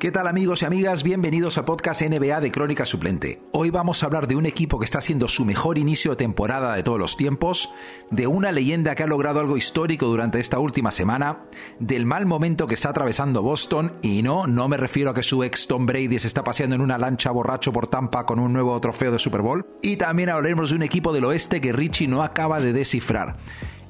[0.00, 1.02] ¿Qué tal amigos y amigas?
[1.02, 3.42] Bienvenidos al podcast NBA de Crónica Suplente.
[3.52, 6.74] Hoy vamos a hablar de un equipo que está haciendo su mejor inicio de temporada
[6.74, 7.68] de todos los tiempos,
[8.10, 11.40] de una leyenda que ha logrado algo histórico durante esta última semana,
[11.80, 15.44] del mal momento que está atravesando Boston, y no, no me refiero a que su
[15.44, 18.80] ex Tom Brady se está paseando en una lancha borracho por Tampa con un nuevo
[18.80, 22.22] trofeo de Super Bowl, y también hablaremos de un equipo del oeste que Richie no
[22.22, 23.36] acaba de descifrar.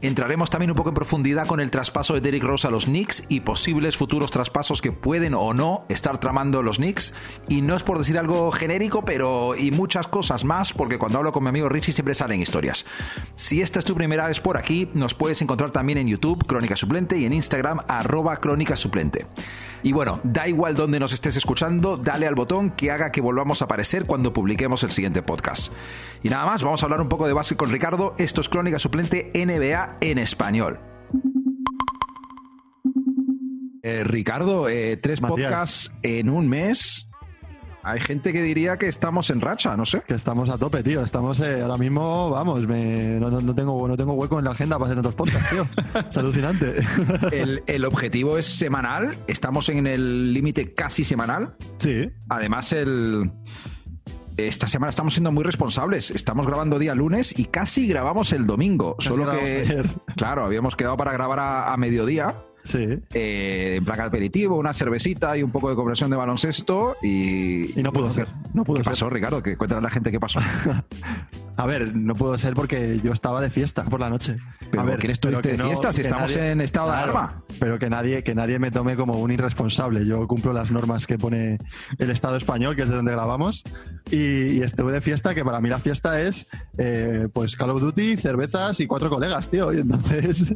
[0.03, 3.25] Entraremos también un poco en profundidad con el traspaso de Derrick Rose a los Knicks
[3.29, 7.13] y posibles futuros traspasos que pueden o no estar tramando los Knicks.
[7.49, 11.33] Y no es por decir algo genérico, pero y muchas cosas más, porque cuando hablo
[11.33, 12.87] con mi amigo Richie siempre salen historias.
[13.35, 16.77] Si esta es tu primera vez por aquí, nos puedes encontrar también en YouTube, Crónica
[16.77, 19.27] Suplente, y en Instagram, arroba Crónica Suplente.
[19.83, 23.63] Y bueno, da igual donde nos estés escuchando, dale al botón que haga que volvamos
[23.63, 25.73] a aparecer cuando publiquemos el siguiente podcast.
[26.23, 28.15] Y nada más, vamos a hablar un poco de base con Ricardo.
[28.19, 30.79] Esto es Crónica Suplente NBA en español.
[33.83, 37.10] Eh, Ricardo, eh, tres podcasts en un mes.
[37.83, 40.03] Hay gente que diría que estamos en racha, no sé.
[40.07, 41.03] Que estamos a tope, tío.
[41.03, 44.79] Estamos eh, ahora mismo, vamos, me, no, no, tengo, no tengo hueco en la agenda
[44.79, 45.67] para hacer tantos podcasts, tío.
[46.11, 46.75] es alucinante.
[47.33, 49.19] el, el, objetivo es semanal.
[49.27, 51.55] Estamos en el límite casi semanal.
[51.79, 52.11] Sí.
[52.29, 53.31] Además, el.
[54.37, 56.11] Esta semana estamos siendo muy responsables.
[56.11, 58.97] Estamos grabando día lunes y casi grabamos el domingo.
[58.99, 59.83] Solo que,
[60.17, 62.37] claro, habíamos quedado para grabar a, a mediodía.
[62.65, 62.99] Sí.
[63.15, 67.79] Eh, en plan aperitivo, una cervecita y un poco de conversión de baloncesto y...
[67.79, 68.29] Y no pudo ser.
[68.55, 68.93] No pudo ¿Qué ser.
[68.93, 69.43] pasó, Ricardo?
[69.43, 70.41] Que cuéntale a la gente qué pasó.
[71.61, 74.39] a ver, no pudo ser porque yo estaba de fiesta por la noche.
[74.71, 75.93] Pero a ver, ¿quién estuviste de no, fiesta?
[75.93, 77.45] Si estamos nadie, en estado claro, de alarma.
[77.59, 80.07] Pero que nadie, que nadie me tome como un irresponsable.
[80.07, 81.59] Yo cumplo las normas que pone
[81.99, 83.63] el Estado español, que es de donde grabamos,
[84.11, 86.47] y, y estuve de fiesta, que para mí la fiesta es
[86.79, 89.71] eh, pues Call of Duty, cervezas y cuatro colegas, tío.
[89.71, 90.55] Y entonces,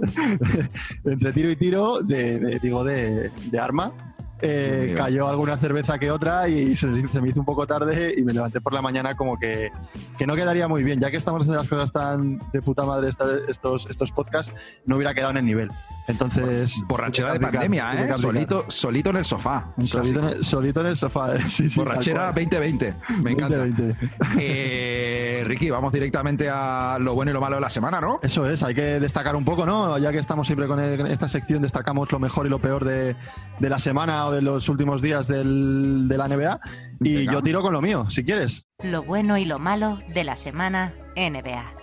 [1.04, 4.13] entre tiro y tiro, de, de digo, de, de arma,
[4.44, 8.22] eh, cayó alguna cerveza que otra y se, se, me hizo un poco tarde y
[8.22, 9.70] me levanté por la mañana como que,
[10.18, 13.08] que no quedaría muy bien, ya que estamos haciendo las cosas tan de puta madre
[13.08, 14.52] esta, estos, estos podcasts,
[14.84, 15.70] no hubiera quedado en el nivel.
[16.06, 16.74] Entonces...
[16.86, 18.12] Borrachera de pandemia, ¿eh?
[18.14, 19.72] Solito, solito en el sofá.
[19.84, 21.38] Solito en el, solito en el, sofá.
[21.44, 22.94] Sí, sí, Borrachera 2020.
[23.22, 23.58] Me encanta.
[23.58, 24.10] 2020.
[24.38, 28.18] Eh, Ricky, vamos directamente a lo bueno y lo malo de la semana, ¿no?
[28.22, 29.96] Eso es, hay que destacar un poco, ¿no?
[29.98, 33.16] Ya que estamos siempre con el, esta sección, destacamos lo mejor y lo peor de,
[33.58, 36.60] de la semana o de los últimos días del, de la NBA.
[37.00, 37.32] Y Venga.
[37.32, 38.66] yo tiro con lo mío, si quieres.
[38.82, 41.74] Lo bueno y lo malo de la semana NBA.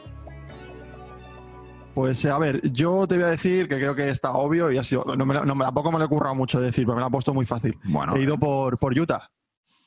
[1.94, 4.84] Pues a ver, yo te voy a decir que creo que está obvio y ha
[4.84, 5.04] sido.
[5.18, 7.34] No me, no, tampoco me lo he currado mucho decir, pero me lo ha puesto
[7.34, 7.78] muy fácil.
[7.84, 9.30] Bueno, he ido por, por Utah.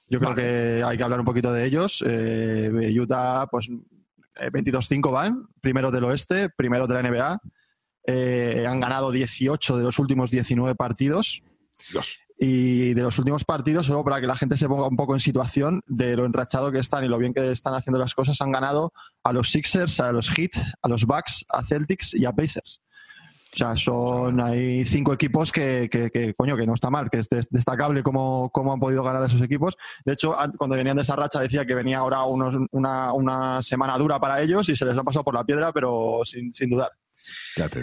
[0.08, 0.42] Yo creo Vale.
[0.42, 2.04] que hay que hablar un poquito de ellos.
[2.06, 3.70] Eh, Utah, pues
[4.36, 7.40] eh, 22-5 van, primero del oeste, primero de la NBA.
[8.06, 11.42] Eh, han ganado 18 de los últimos 19 partidos.
[11.90, 12.18] Dios.
[12.36, 15.20] Y de los últimos partidos, solo para que la gente se ponga un poco en
[15.20, 18.50] situación de lo enrachado que están y lo bien que están haciendo las cosas, han
[18.50, 20.52] ganado a los Sixers, a los Heat,
[20.82, 22.82] a los Bucks, a Celtics y a Pacers.
[23.54, 27.28] O sea, son hay cinco equipos que, que, coño, que no está mal, que es
[27.50, 29.76] destacable cómo, cómo han podido ganar esos equipos.
[30.04, 33.96] De hecho, cuando venían de esa racha decía que venía ahora unos, una, una semana
[33.96, 36.90] dura para ellos y se les ha pasado por la piedra, pero sin, sin dudar.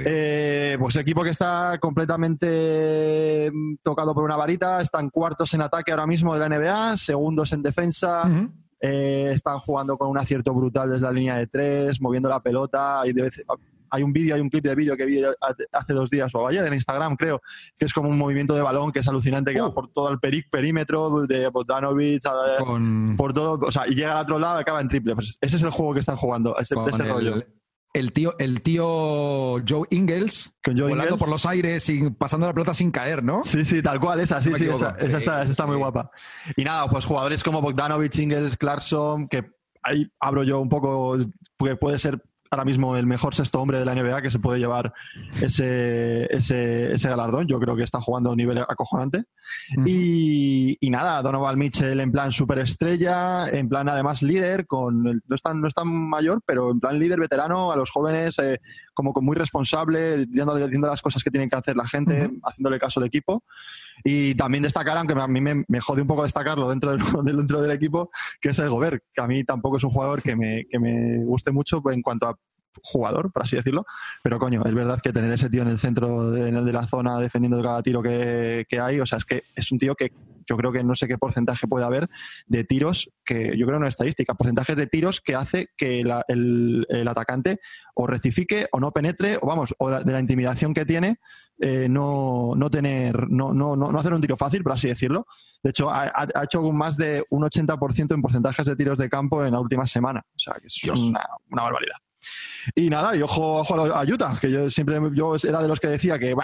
[0.06, 5.92] Eh, pues equipo que está completamente mm, tocado por una varita, están cuartos en ataque
[5.92, 8.52] ahora mismo de la NBA, segundos en defensa, uh -huh.
[8.80, 13.02] eh, están jugando con un acierto brutal desde la línea de tres, moviendo la pelota
[13.06, 13.44] y de vez,
[13.92, 15.22] hay un vídeo, hay un clip de vídeo que vi
[15.72, 17.42] hace dos días o ayer en Instagram, creo,
[17.78, 19.66] que es como un movimiento de balón que es alucinante, que uh.
[19.66, 22.24] va por todo el peri perímetro de Bogdanovic,
[22.60, 23.16] Con...
[23.18, 25.14] por todo, o sea, y llega al otro lado y acaba en triple.
[25.14, 27.44] Pues ese es el juego que están jugando, ese, ese el, rollo.
[27.94, 28.86] El tío, el tío
[29.68, 29.86] Joe
[30.66, 33.44] Joe volando por los aires, sin, pasando la pelota sin caer, ¿no?
[33.44, 36.10] Sí, sí, tal cual, esa, sí, No sí, esa, está, esa está muy guapa.
[36.56, 39.52] Y nada, pues jugadores como Bogdanovic, Ingles, Clarkson, que
[39.84, 41.18] ahí abro yo un poco,
[41.58, 44.60] porque puede ser ahora mismo el mejor sexto hombre de la NBA que se puede
[44.60, 44.94] llevar
[45.42, 47.48] ese, ese, ese galardón.
[47.48, 49.24] Yo creo que está jugando a un nivel acojonante.
[49.86, 55.36] Y, y nada, Donovan Mitchell en plan superestrella, en plan además líder, con el- no,
[55.36, 58.60] es tan, no es tan mayor, pero en plan líder veterano, a los jóvenes eh,
[58.94, 63.00] como con muy responsable, diciendo las cosas que tienen que hacer la gente, haciéndole caso
[63.00, 63.44] al equipo.
[64.04, 67.38] Y también destacar, aunque a mí me, me jode un poco destacarlo dentro del, del-
[67.42, 68.12] dentro del equipo,
[68.42, 71.24] que es el Gobert, que a mí tampoco es un jugador que me, que me
[71.24, 72.36] guste mucho en cuanto a
[72.84, 73.86] jugador, por así decirlo.
[74.24, 77.18] Pero coño, es verdad que tener ese tío en el centro de, de la zona
[77.20, 80.12] defendiendo cada tiro que, que hay, o sea, es que es un tío que
[80.48, 82.10] yo creo que no sé qué porcentaje puede haber
[82.48, 86.04] de tiros, que yo creo que no es estadística, porcentajes de tiros que hace que
[86.04, 87.60] la- el, el atacante
[87.94, 91.20] o rectifique o no penetre, o vamos, o la- de la intimidación que tiene
[91.60, 95.28] eh, no, no tener, no, no, no hacer un tiro fácil, por así decirlo.
[95.62, 99.46] De hecho, ha, ha hecho más de un 80% en porcentajes de tiros de campo
[99.46, 100.26] en la última semana.
[100.36, 101.22] O sea, que es una,
[101.52, 101.98] una, barbaridad.
[102.76, 105.88] Y nada, y ojo, ojo a Utah, que yo siempre yo era de los que
[105.88, 106.36] decía que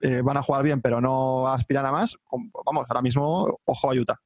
[0.00, 2.16] eh, van a jugar bien, pero no aspiran a más.
[2.64, 4.20] Vamos, ahora mismo, ojo a Utah.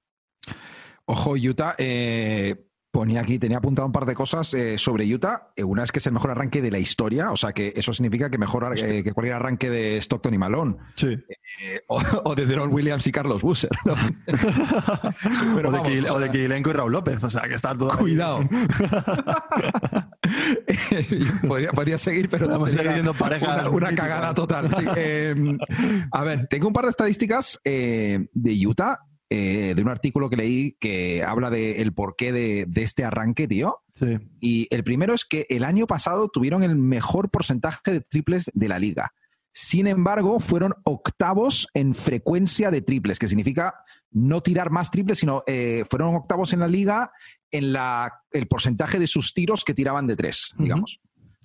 [1.11, 1.75] Ojo, Utah.
[1.79, 2.55] Eh,
[2.99, 5.53] ponía aquí, tenía apuntado un par de cosas eh, sobre Utah.
[5.55, 7.93] Eh, una es que es el mejor arranque de la historia, o sea que eso
[7.93, 10.75] significa que mejor eh, que cualquier arranque de Stockton y Malone.
[10.97, 11.17] Sí.
[11.87, 13.71] O, de Deron Williams y Carlos Busser.
[13.85, 17.97] o, de o, de Kirilenko y Raúl López, o sea que está todo.
[17.99, 18.41] Cuidado.
[21.73, 23.71] podría, seguir, pero estamos viendo pareja.
[23.71, 24.71] Una, cagada total.
[26.11, 28.99] a ver, tengo un par de estadísticas de Utah
[29.31, 33.83] eh, de un artículo que leí que habla del porqué de, este arranque, tío.
[34.41, 38.69] Y el primero es que el año pasado tuvieron el mejor porcentaje de triples de
[38.69, 39.13] la liga.
[39.53, 43.75] Sin embargo, fueron octavos en frecuencia de triples, que significa
[44.11, 47.11] no tirar más triples, sino eh, fueron octavos en la liga
[47.51, 51.01] en la, el porcentaje de sus tiros que tiraban de tres, digamos.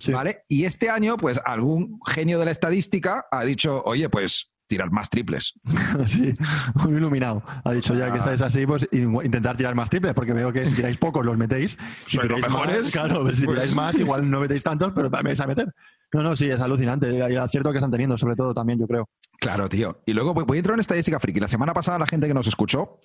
[0.08, 0.42] ¿Vale?
[0.48, 5.10] Y este año, pues algún genio de la estadística ha dicho, oye, pues tirar más
[5.10, 5.54] triples.
[6.06, 6.34] sí,
[6.74, 7.42] muy iluminado.
[7.64, 10.96] Ha dicho ya que estáis así, pues intentar tirar más triples, porque veo que tiráis
[10.96, 11.78] pocos, los metéis.
[12.06, 12.84] Si tiráis mejores.
[12.84, 15.46] Más, claro, pues si tiráis pues más, igual no metéis tantos, pero me vais a
[15.46, 15.72] meter.
[16.12, 17.08] No, no, sí, es alucinante.
[17.08, 19.08] El acierto que están teniendo, sobre todo también, yo creo.
[19.40, 20.02] Claro, tío.
[20.06, 21.40] Y luego voy a entrar en estadística friki.
[21.40, 23.00] La semana pasada la gente que nos escuchó,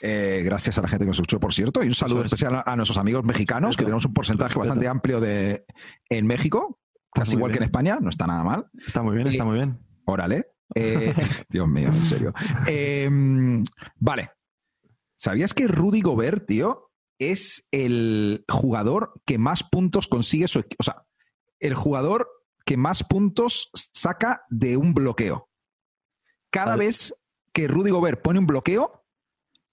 [0.00, 2.76] eh, gracias a la gente que nos escuchó, por cierto, y un saludo especial a,
[2.76, 5.66] nuestros amigos mexicanos, que tenemos un porcentaje bastante amplio de
[6.08, 6.80] en México,
[7.12, 8.66] casi igual que en España, no está nada mal.
[8.86, 9.78] Está muy bien, está muy bien.
[10.06, 10.53] Órale.
[10.74, 11.14] Eh,
[11.48, 12.34] Dios mío, en serio.
[12.66, 13.64] Em,
[13.96, 14.30] vale.
[15.16, 21.04] ¿Sabías que Rudy Gobert, tío, es el jugador que más puntos consigue su O sea,
[21.60, 22.28] el jugador
[22.64, 25.48] que más puntos saca de un bloqueo.
[26.50, 27.14] Cada vez
[27.52, 29.04] que Rudy Gobert pone un bloqueo,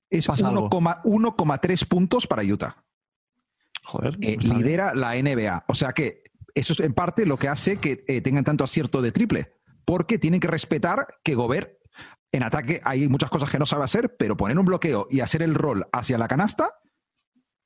[0.09, 2.83] es 1,3 puntos para Utah.
[3.83, 4.18] Joder.
[4.21, 5.65] Eh, lidera la NBA.
[5.68, 6.24] O sea que
[6.54, 9.54] eso es en parte lo que hace que eh, tengan tanto acierto de triple
[9.92, 11.74] porque tienen que respetar que Gobert
[12.32, 15.42] en ataque hay muchas cosas que no sabe hacer, pero poner un bloqueo y hacer
[15.42, 16.76] el rol hacia la canasta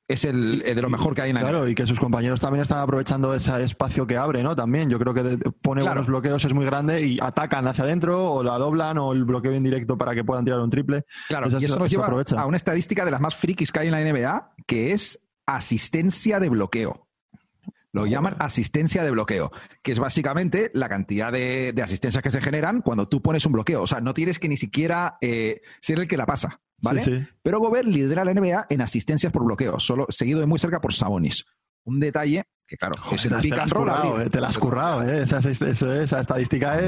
[0.08, 2.62] es el, de lo mejor que hay en la Claro, y que sus compañeros también
[2.62, 4.56] están aprovechando ese espacio que abre, ¿no?
[4.56, 8.42] También, yo creo que pone buenos bloqueos, es muy grande y atacan hacia adentro o
[8.42, 11.04] la doblan o el bloqueo indirecto para que puedan tirar un triple.
[11.28, 13.92] Claro, y eso nos lleva a una estadística de las más frikis que hay en
[13.92, 17.05] la NBA, que es asistencia de bloqueo.
[17.96, 19.50] Lo llaman asistencia de bloqueo,
[19.82, 23.80] que es básicamente la cantidad de, asistencias que se generan cuando tú pones un bloqueo.
[23.80, 27.30] O sea, no tienes que ni siquiera eh, ser el que la pasa, ¿vale?
[27.42, 30.92] Pero Gobert lidera la NBA en asistencias por bloqueo, solo seguido de muy cerca por
[30.92, 31.46] Sabonis.
[31.84, 33.88] Un detalle que, claro, es pick and roll.
[34.20, 35.22] Eh, te la has currado, ¿eh?
[35.22, 36.78] Esa, esa, estadística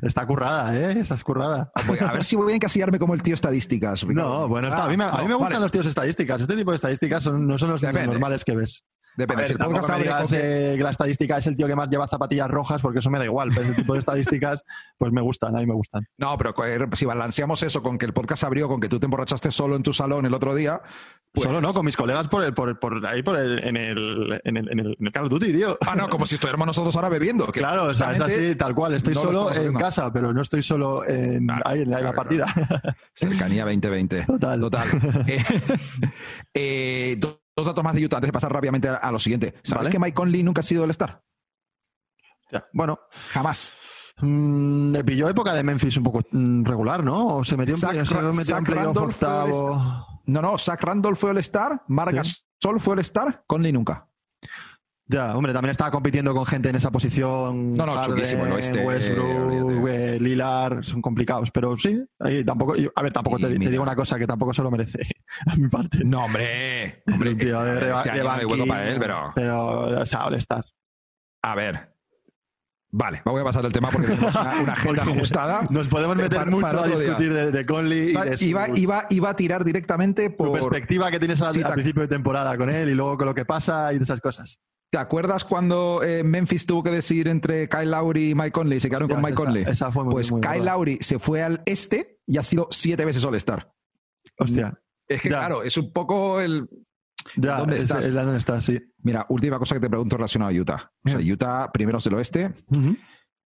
[0.00, 1.00] está currada, ¿eh?
[1.00, 1.70] Está currada.
[1.74, 4.06] Ah, pues, a ver si voy a encasillarme como el tío estadísticas.
[4.06, 4.84] No, bueno, está.
[4.84, 6.40] a mí me, a mí me gustan los tíos estadísticas.
[6.40, 8.84] Este tipo de estadísticas no son los normales que ves.
[9.16, 9.44] Depende.
[9.46, 10.78] si el podcast que...
[10.78, 13.50] la estadística es el tío que más lleva zapatillas rojas, porque eso me da igual.
[13.50, 14.64] Pero ese tipo de estadísticas,
[14.96, 16.06] pues me gustan, a mí me gustan.
[16.18, 16.54] No, pero
[16.92, 19.82] si balanceamos eso con que el podcast abrió, con que tú te emborrachaste solo en
[19.82, 20.80] tu salón el otro día.
[21.32, 24.40] Pues solo no, con mis colegas por, el, por, por ahí por el, en, el,
[24.44, 25.78] en, el, en, el, Call of Duty, tío.
[25.86, 27.46] Ah, no, como si estuviéramos nosotros ahora bebiendo.
[27.46, 28.94] claro, o sea, es así, tal cual.
[28.94, 32.52] Estoy solo en casa, pero no estoy solo en, ahí en la, partida.
[33.14, 34.24] Cercanía 2020.
[34.26, 34.60] Total.
[34.60, 34.88] Total.
[35.26, 35.44] eh,
[36.54, 37.20] eh
[37.56, 39.54] dos datos más de Utah antes de pasar rápidamente a, lo siguiente.
[39.62, 41.22] ¿Sabes que Mike Conley nunca ha sido el star?
[42.50, 42.98] Ya, bueno.
[43.30, 43.72] Jamás.
[44.20, 47.36] Mm, le pilló época de Memphis un poco mm, regular, ¿no?
[47.36, 47.80] O se metió en,
[50.26, 54.08] No, no, Zach Randolph fue el star, Marcus Sol fue el star, Conley nunca.
[55.12, 57.74] Ya, hombre, también estaba compitiendo con gente en esa posición.
[57.74, 58.82] No, no, Harden, chulísimo el oeste.
[58.82, 61.50] Westbrook, eh, Lilar, son complicados.
[61.50, 62.74] Pero sí, ahí tampoco.
[62.94, 65.00] A ver, tampoco te, digo una cosa que tampoco se lo merece
[65.46, 66.02] a mi parte.
[66.02, 67.02] No, hombre.
[67.12, 69.32] Hombre, tío, este, de, este de año para él, pero.
[69.34, 70.64] Pero, o sea, All-Star.
[71.42, 71.92] A ver,
[72.94, 75.66] Vale, voy a pasar el tema porque tenemos una, agenda ajustada.
[75.70, 78.10] Nos podemos meter mucho a discutir de, Conley.
[78.10, 80.52] Y de iba, iba, iba, a tirar directamente por.
[80.52, 83.94] perspectiva que tienes al, principio de temporada con él y luego con lo que pasa
[83.94, 84.58] y de esas cosas.
[84.92, 88.78] ¿Te acuerdas cuando eh, Memphis tuvo que decidir entre Kyle Lowry y Mike Conley?
[88.78, 89.64] Se quedaron con Mike Conley.
[90.10, 93.72] pues Kyle Lowry se fue al este y ha sido siete veces All-Star.
[94.38, 94.78] Hostia.
[95.08, 96.68] Es que, claro, es un poco el.
[97.36, 98.04] Ya, ¿Dónde estás?
[98.04, 98.78] Es, dónde estás, sí.
[98.98, 100.92] Mira, última cosa que te pregunto relacionada a Utah.
[101.06, 102.52] O sea, Utah primero es el oeste.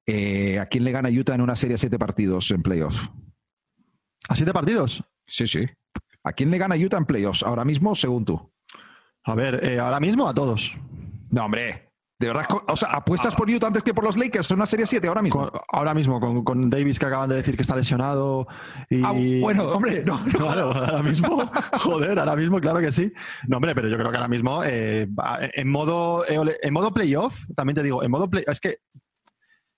[0.08, 3.12] Eh, ¿A quién le gana Utah en una serie a siete partidos en playoffs?
[4.30, 5.04] ¿A siete partidos?
[5.28, 5.64] Sí, sí.
[6.24, 8.52] ¿A quién le gana Utah en playoffs ahora mismo, según tú?
[9.24, 10.76] A ver, eh, ahora mismo a todos.
[11.36, 11.92] No, hombre.
[12.18, 14.86] De verdad, o sea, apuestas por Utah antes que por los Lakers en una serie
[14.86, 15.52] 7 ahora mismo.
[15.70, 18.48] ahora mismo, con, Davis que acaban de decir que está lesionado.
[18.90, 19.04] Y...
[19.04, 19.12] Ah,
[19.42, 20.18] bueno, hombre, no.
[20.32, 23.12] Claro, ahora mismo, joder, ahora mismo, claro que sí.
[23.50, 25.10] No, hombre, pero yo creo que ahora mismo, eh,
[25.56, 28.78] en modo en modo playoff, también te digo, en modo play, es que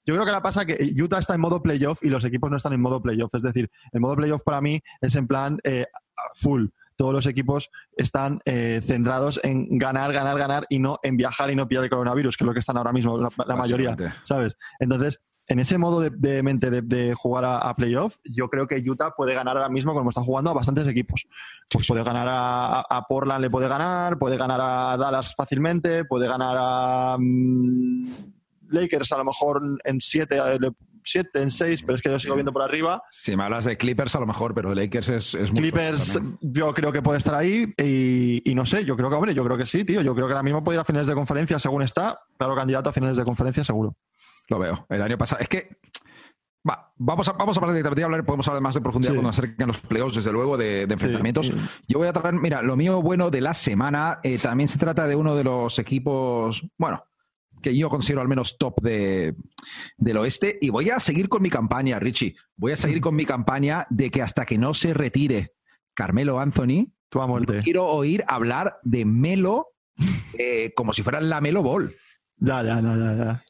[0.06, 2.58] yo creo que ahora pasa que Utah está en modo playoff y los equipos no
[2.58, 3.34] están en modo playoff.
[3.34, 5.88] Es decir, el modo playoff para mí es en plan eh,
[6.36, 6.68] full
[6.98, 11.56] todos los equipos están eh, centrados en ganar, ganar, ganar y no en viajar y
[11.56, 14.58] no pillar el coronavirus, que es lo que están ahora mismo la, mayoría, ¿sabes?
[14.80, 19.34] Entonces, en ese modo de, mente de, jugar a, playoff, yo creo que Utah puede
[19.34, 21.26] ganar ahora mismo como está jugando a bastantes equipos.
[21.72, 26.58] Pues puede ganar a, Portland, le puede ganar, puede ganar a Dallas fácilmente, puede ganar
[26.60, 28.10] a mm,
[28.70, 30.38] Lakers a lo mejor en siete,
[31.08, 33.02] 7, en 6, pero es que yo sigo viendo por arriba.
[33.12, 36.92] Si me hablas de Clippers, a lo mejor, pero Lakers es, es Clippers, yo creo
[36.92, 39.84] que puede estar ahí y, no sé, yo creo que, hombre, yo creo que sí,
[39.84, 40.02] tío.
[40.02, 42.20] Yo creo que ahora mismo puede ir a finales de conferencia según está.
[42.38, 43.96] Claro, candidato a finales de conferencia, seguro.
[44.50, 44.86] Lo veo.
[44.90, 45.42] El año pasado.
[45.42, 45.78] Es que.
[46.68, 49.68] Va, vamos a, vamos a hablar directamente, hablar, podemos hablar más de profundidad cuando acerquen
[49.68, 51.54] los playoffs, desde luego, de, enfrentamientos.
[51.88, 55.08] Yo voy a tratar, mira, lo mío bueno de la semana eh, también se trata
[55.08, 57.06] de uno de los equipos, bueno,
[57.62, 59.36] que yo considero al menos top de,
[59.98, 60.58] del oeste.
[60.62, 62.36] Y voy a seguir con mi campaña, Richie.
[62.56, 65.54] Voy a seguir con mi campaña de que hasta que no se retire
[65.94, 69.74] Carmelo Anthony, a quiero oír hablar de Melo
[70.38, 71.96] eh, como si fuera la Melo Ball.
[72.38, 73.44] Ya, ya, ya, ya.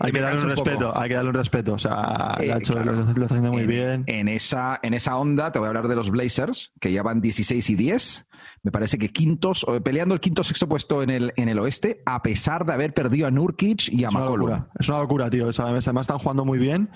[0.00, 1.74] Hay que darle un, respeto, hay que darle un respeto.
[1.74, 4.04] O sea, lo, está haciendo muy bien.
[4.06, 7.20] En esa, en esa onda te voy a hablar de los Blazers, que ya van
[7.20, 8.26] 16 y 10.
[8.62, 12.22] Me parece que quintos, peleando el quinto sexto puesto en el, en el oeste, a
[12.22, 14.64] pesar de haber perdido a Nurkic y a McCollum.
[14.78, 15.50] Es una locura, tío.
[15.56, 16.90] además, están jugando muy bien.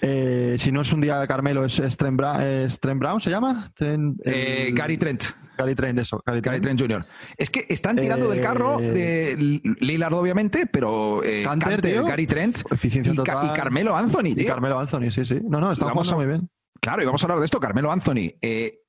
[0.00, 3.72] Eh, si no es un día de Carmelo, es, es, Trent, Brown, ¿se llama?
[3.78, 5.24] Eh, Gary Trent.
[5.56, 6.22] Gary Trent, eso.
[6.26, 7.04] Gary Trent, Jr.
[7.36, 13.16] Es que están tirando del carro eh, de Lillard, obviamente, pero eh, Gary Trent y,
[13.54, 14.42] Carmelo Anthony, tío.
[14.42, 15.40] Y Carmelo Anthony, sí, sí.
[15.42, 16.50] No, no, están jugando muy bien.
[16.80, 17.60] Claro, y vamos a hablar de esto.
[17.60, 18.83] Carmelo Anthony, eh,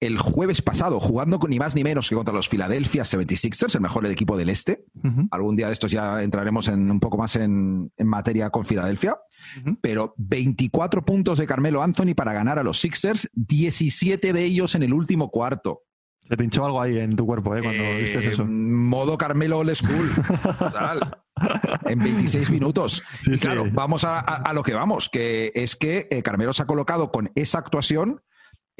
[0.00, 3.82] el jueves pasado, jugando con ni más ni menos que contra los Philadelphia 76ers, el
[3.82, 4.86] mejor equipo del este.
[5.30, 9.18] Algún día de estos ya entraremos en, un poco más en, materia con Filadelfia.
[9.82, 14.82] Pero 24 puntos de Carmelo Anthony para ganar a los Sixers, 17 de ellos en
[14.82, 15.82] el último cuarto.
[16.26, 17.62] Se pinchó algo ahí en tu cuerpo, ¿eh?
[17.62, 18.46] Cuando eh, viste eso.
[18.46, 20.10] Modo Carmelo Old School.
[20.58, 21.18] Total.
[21.86, 23.02] en 26 minutos.
[23.26, 27.10] y claro, vamos a, lo que vamos, que es que eh, Carmelo se ha colocado
[27.10, 28.22] con esa actuación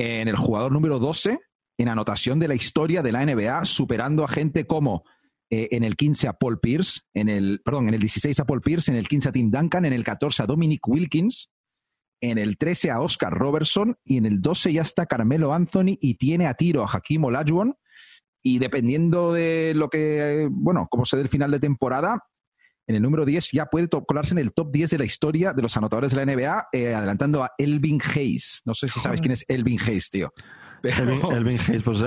[0.00, 1.38] en el jugador número 12
[1.78, 5.04] en anotación de la historia de la NBA, superando a gente como
[5.50, 8.60] eh, en el 15 a Paul Pierce, en el, perdón, en el 16 a Paul
[8.60, 11.50] Pierce, en el 15 a Tim Duncan, en el 14 a Dominic Wilkins,
[12.22, 16.14] en el 13 a Oscar Robertson y en el 12 ya está Carmelo Anthony y
[16.14, 17.74] tiene a tiro a Hakim Olajuwon.
[18.42, 22.24] Y dependiendo de lo que, bueno, como se dé el final de temporada,
[22.86, 25.62] en el número 10 ya puede colarse en el top 10 de la historia de
[25.62, 28.62] los anotadores de la NBA, eh, adelantando a Elvin Hayes.
[28.64, 30.32] No sé si sabes quién es Elvin Hayes, tío.
[30.82, 32.00] Elvin, Hayes, pues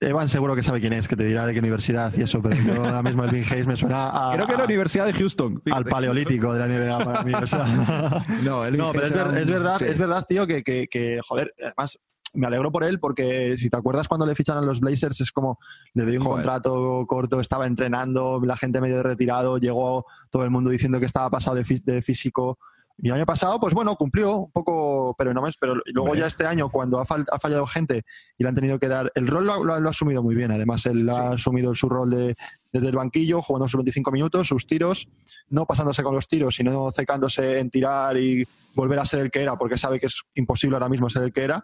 [0.00, 2.56] Evan seguro que sabe quién es, que te dirá de qué universidad y eso, pero
[2.56, 4.34] yo ahora mismo Elvin Hayes me suena a.
[4.34, 5.62] Creo que la Universidad de Houston.
[5.70, 7.32] Al paleolítico de la NBA para mi
[8.42, 11.98] no, no pero es, verdad, es verdad, tío, que, que, que, joder, además
[12.36, 15.32] me alegro por él porque si te acuerdas cuando le fichan a los Blazers es
[15.32, 15.58] como
[15.94, 20.70] le doy un contrato corto, estaba entrenando, la gente medio retirado, llegó todo el mundo
[20.70, 22.58] diciendo que estaba pasado de, físico.
[22.98, 25.56] Y el año pasado, pues bueno, cumplió un poco, pero no más.
[25.60, 28.04] Pero luego ya este año, cuando ha, fallado gente
[28.38, 29.12] y le han tenido que dar.
[29.14, 30.50] El rol lo, ha asumido muy bien.
[30.50, 32.34] Además, él ha asumido su rol de,
[32.72, 35.08] desde el banquillo, jugando sus 25 minutos, sus tiros,
[35.50, 39.42] no pasándose con los tiros, sino secándose en tirar y volver a ser el que
[39.42, 41.62] era, porque sabe que es imposible ahora mismo ser el que era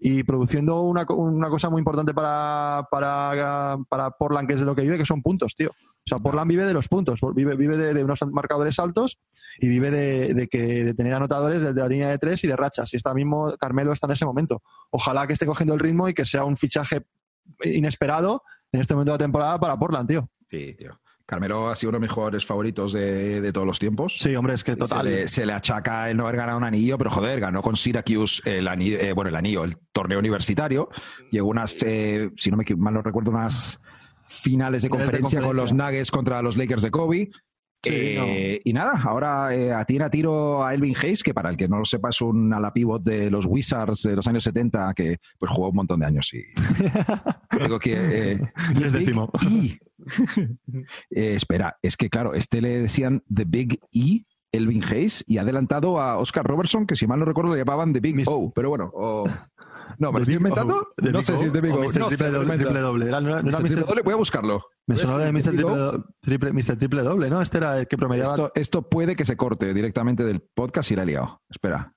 [0.00, 4.74] y produciendo una, una cosa muy importante para, para, para, Portland, que es de lo
[4.74, 5.70] que vive, que son puntos, tío.
[5.70, 9.18] O sea, Portland vive de los puntos, vive, vive de, unos marcadores altos
[9.58, 12.56] y vive de, de, que, de tener anotadores desde la línea de tres y de
[12.56, 12.94] rachas.
[12.94, 14.62] Y está mismo Carmelo está en ese momento.
[14.90, 17.02] Ojalá que esté cogiendo el ritmo y que sea un fichaje
[17.64, 20.30] inesperado en este momento de la temporada para Portland, tío.
[20.48, 20.98] Sí, tío.
[21.28, 24.16] Carmelo ha sido uno de mis jugadores favoritos de, todos los tiempos.
[24.18, 25.28] Sí, hombre, es que total.
[25.28, 28.66] Se le, achaca el no haber ganado un anillo, pero joder, ganó con Syracuse el
[28.66, 30.88] anillo, eh, bueno, el anillo, el torneo universitario.
[31.30, 33.78] Llegó unas, eh, si no me mal no recuerdo, unas
[34.26, 37.28] finales de conferencia, con los Nuggets contra los Lakers de Kobe.
[37.84, 41.78] Eh, y nada, ahora tiene a tiro a Elvin Hayes, que para el que no
[41.78, 45.52] lo sepa es un ala pivot de los Wizards de los años 70, que pues
[45.52, 46.44] jugó un montón de años y
[47.62, 48.40] digo que
[48.78, 49.30] les decimos.
[51.10, 55.42] Eh, espera, es que claro, este le decían The Big E, Elvin Hayes, y ha
[55.42, 58.70] adelantado a Oscar Robertson, que si mal no recuerdo le llamaban The Big O, pero
[58.70, 58.92] bueno.
[59.98, 60.88] No, ¿me lo estoy inventando?
[60.98, 61.82] no sé si es de Big O.
[61.82, 63.06] No sé, doble, triple doble.
[63.06, 64.66] Era, no, no Triple doble, voy a buscarlo.
[64.86, 65.42] Me sonó de Mr.
[65.42, 65.90] Triple,
[66.20, 66.76] triple, Mr.
[66.78, 67.42] Triple Doble, ¿no?
[67.42, 68.30] Este era el que promediaba.
[68.30, 71.42] Esto, esto puede que se corte directamente del podcast y la he liado.
[71.48, 71.94] Espera.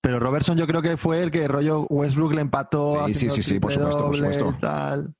[0.00, 3.06] Pero Robertson yo creo que fue el que rollo Westbrook le empató.
[3.08, 4.56] Sí, sí, sí, sí, por supuesto, por supuesto.
[4.60, 5.14] Tal.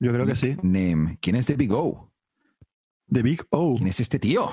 [0.00, 0.56] Yo creo que sí.
[0.62, 1.18] Name.
[1.20, 2.12] ¿Quién es The Big O?
[3.10, 3.76] The Big O.
[3.76, 4.52] ¿Quién es este tío?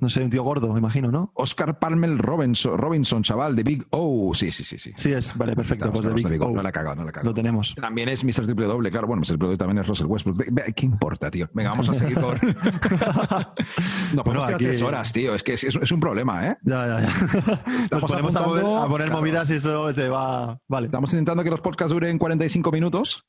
[0.00, 1.30] No sé, un tío gordo, me imagino, ¿no?
[1.34, 4.32] Oscar Palmer Robinson, Robinson, chaval, de Big O.
[4.34, 4.78] Sí, sí, sí.
[4.78, 5.92] Sí, sí es, vale, perfecto.
[5.92, 6.50] Pues de Big, o.
[6.50, 7.30] No la he cagado, no la he cagado.
[7.30, 7.74] Lo tenemos.
[7.74, 8.46] También es Mr.
[8.46, 9.06] Triple Doble, claro.
[9.06, 9.26] Bueno, Mr.
[9.26, 10.42] Triple Doble también es Russell Westbrook.
[10.74, 11.50] ¿Qué importa, tío?
[11.52, 12.38] Venga, vamos a seguir con.
[14.14, 14.64] no, podemos aquí...
[14.64, 15.34] tres horas, tío.
[15.34, 16.56] Es que es, es, un problema, ¿eh?
[16.62, 17.88] Ya, ya, ya.
[17.90, 20.58] Nos ponemos a, poner, a poner movidas y eso se va.
[20.66, 20.86] Vale.
[20.86, 23.26] Estamos intentando que los podcasts duren 45 minutos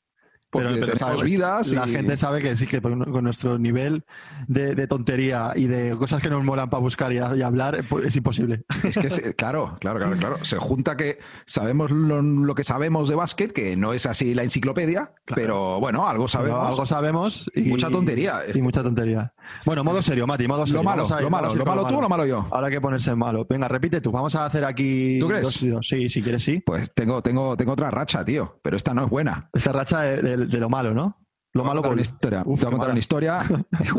[0.52, 1.72] pero, pero vidas.
[1.72, 4.04] La gente sabe que sí, que con nuestro nivel
[4.48, 8.64] de, tontería y de cosas que nos molan para buscar y, hablar, pues, es imposible.
[8.84, 10.44] Es que, claro, claro, claro, claro.
[10.44, 15.12] Se junta que sabemos lo, que sabemos de básquet, que no es así la enciclopedia,
[15.24, 16.68] pero bueno, algo sabemos.
[16.68, 17.50] algo sabemos.
[17.54, 18.42] Y mucha tontería.
[18.52, 19.32] Y, mucha tontería.
[19.64, 20.80] Bueno, modo serio, Mati, modo serio.
[20.80, 22.46] Lo malo, lo malo, lo malo tú o lo malo yo.
[22.50, 23.46] Ahora hay que ponerse malo.
[23.48, 24.10] Venga, repite tú.
[24.10, 25.18] Vamos a hacer aquí.
[25.20, 25.64] ¿Tú crees?
[25.82, 26.62] Sí, si quieres, sí.
[26.64, 29.48] Pues tengo, tengo, tengo otra racha, tío, pero esta no es buena.
[29.52, 31.18] Esta racha de de, lo malo, ¿no?
[31.54, 32.42] Lo malo con una historia.
[32.42, 33.38] te voy a contar una historia.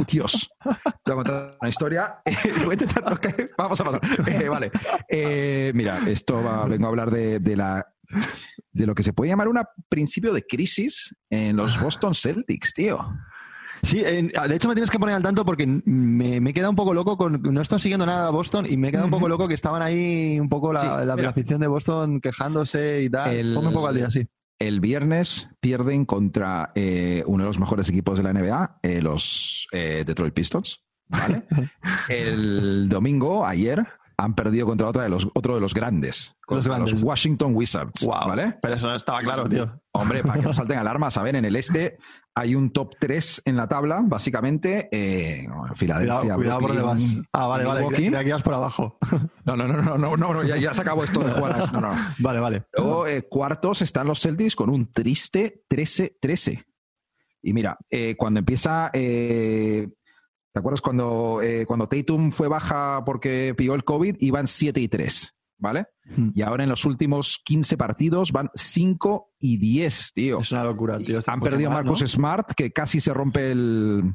[0.08, 0.50] Dios.
[1.04, 2.22] Te voy a contar una historia.
[2.66, 3.04] voy a intentar.
[3.58, 4.02] Vamos a pasar.
[4.28, 4.72] Eh, vale.
[5.08, 7.86] Eh, mira, esto va, vengo a hablar de, de, la
[8.72, 13.08] de lo que se puede llamar un principio de crisis en los Boston Celtics, tío.
[13.84, 16.76] Sí, de hecho me tienes que poner al tanto porque me, me he quedado un
[16.76, 17.42] poco loco con.
[17.42, 19.82] No estoy siguiendo nada a Boston y me he quedado un poco loco que estaban
[19.82, 23.54] ahí un poco la, la, afición de Boston quejándose y tal.
[23.54, 24.26] Ponme un poco al día, sí.
[24.58, 29.68] El viernes pierden contra eh, uno de los mejores equipos de la NBA, eh, los
[29.74, 30.82] eh, Detroit Pistons.
[32.08, 33.86] el domingo, ayer,
[34.24, 38.06] han perdido contra otra de los, otro de los grandes, contra los, Washington Wizards.
[38.08, 38.58] ¿vale?
[38.62, 39.82] Pero eso no estaba claro, tío.
[39.92, 41.98] Hombre, para que no salten alarmas, saben, en el este
[42.36, 44.88] hay un top 3 en la tabla, básicamente.
[44.92, 46.36] Eh, Filadelfia.
[46.36, 47.02] Cuidado, por debajo.
[47.34, 47.82] Ah, vale, vale.
[47.90, 48.98] De, aquí vas por abajo.
[49.46, 51.72] No, no, no, no, no, no, ya, ya se acabó esto de jugar.
[51.74, 51.92] No, no.
[52.20, 52.64] Vale, vale.
[52.72, 56.64] Luego, eh, cuartos están los Celtics con un triste 13-13.
[57.42, 58.90] Y mira, eh, cuando empieza.
[58.94, 59.90] Eh,
[60.54, 64.18] ¿Te acuerdas cuando, eh, cuando Tatum fue baja porque pilló el COVID?
[64.20, 65.36] Iban 7 y 3.
[65.64, 65.88] ¿vale?
[66.06, 66.32] Hmm.
[66.36, 70.40] Y ahora en los últimos 15 partidos van 5 y 10, tío.
[70.42, 71.22] Es una locura, tío.
[71.26, 74.14] Han perdido a Marcus Smart, que casi se rompe el,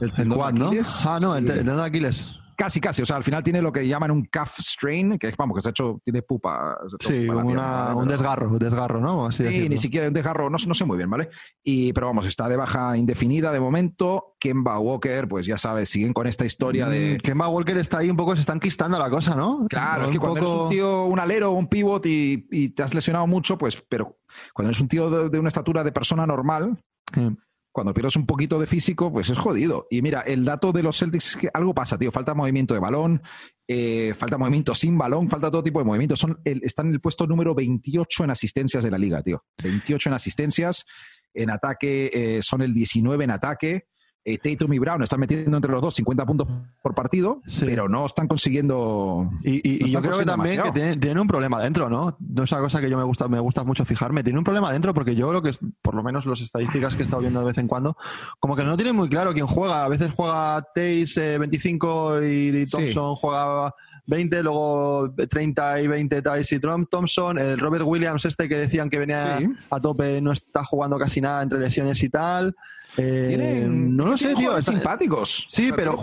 [0.00, 0.70] el tendón ¿no?
[1.04, 2.30] Ah, no, el tendón de Aquiles.
[2.60, 3.00] Casi, casi.
[3.00, 5.62] O sea, al final tiene lo que llaman un calf strain, que es, vamos, que
[5.62, 6.76] se ha hecho, tiene pupa.
[7.00, 9.24] Sí, como un desgarro, un desgarro, ¿no?
[9.24, 11.30] Así sí, ni siquiera un desgarro, no, no, sé muy bien, ¿vale?
[11.64, 14.36] Y, pero vamos, está de baja indefinida de momento.
[14.38, 17.14] Kemba Walker, pues ya sabes, siguen con esta historia de.
[17.14, 19.66] Mm, Kemba Walker está ahí un poco, se está enquistando la cosa, ¿no?
[19.66, 22.92] Claro, es que cuando eres un tío, un alero, un pivot y, y, te has
[22.92, 24.18] lesionado mucho, pues, pero
[24.52, 26.78] cuando eres un tío de, de una estatura de persona normal.
[27.16, 27.36] Mm
[27.72, 29.86] cuando pierdes un poquito de físico, pues es jodido.
[29.90, 32.10] Y mira, el dato de los Celtics es que algo pasa, tío.
[32.10, 33.22] Falta movimiento de balón,
[33.68, 36.16] eh, falta movimiento sin balón, falta todo tipo de movimiento.
[36.16, 39.44] Son están en el puesto número 28 en asistencias de la liga, tío.
[39.62, 40.84] 28 en asistencias.
[41.32, 43.84] En ataque eh, son el 19 en ataque
[44.22, 46.48] eh, Tatum y Brown están metiendo entre los dos 50 puntos
[46.82, 49.30] por partido, pero no están consiguiendo.
[49.42, 52.16] Y, yo creo que también que tienen, un problema dentro, ¿no?
[52.20, 54.22] No es una cosa que yo me gusta, me gusta mucho fijarme.
[54.22, 57.04] Tiene un problema dentro porque yo creo que, por lo menos las estadísticas que he
[57.04, 57.96] estado viendo de vez en cuando,
[58.38, 59.84] como que no tienen muy claro quién juega.
[59.84, 63.74] A veces juega Tace 25 y, Thompson juega
[64.06, 67.38] 20, luego 30 y 20 Tace y Thompson.
[67.38, 69.38] El Robert Williams, este que decían que venía
[69.70, 72.54] a tope, no está jugando casi nada entre lesiones y tal.
[72.96, 74.60] Eh, no lo sé, tío.
[74.60, 75.46] simpáticos.
[75.48, 75.96] Sí, pero,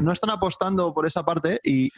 [0.00, 1.90] no, están apostando por esa parte y,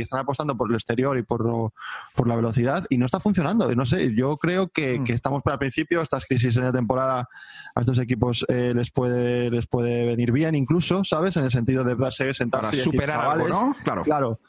[0.00, 1.72] están apostando por el exterior y por,
[2.14, 3.74] por la velocidad y no está funcionando.
[3.74, 5.06] No sé, yo creo que, mm.
[5.08, 6.02] estamos para el principio.
[6.02, 7.28] Estas crisis en la temporada
[7.74, 11.36] a estos equipos eh, les puede les puede venir bien, incluso, ¿sabes?
[11.36, 13.76] En el sentido de darse, sentarse para superar algo, ¿no?
[13.82, 14.02] Claro.
[14.04, 14.40] Claro.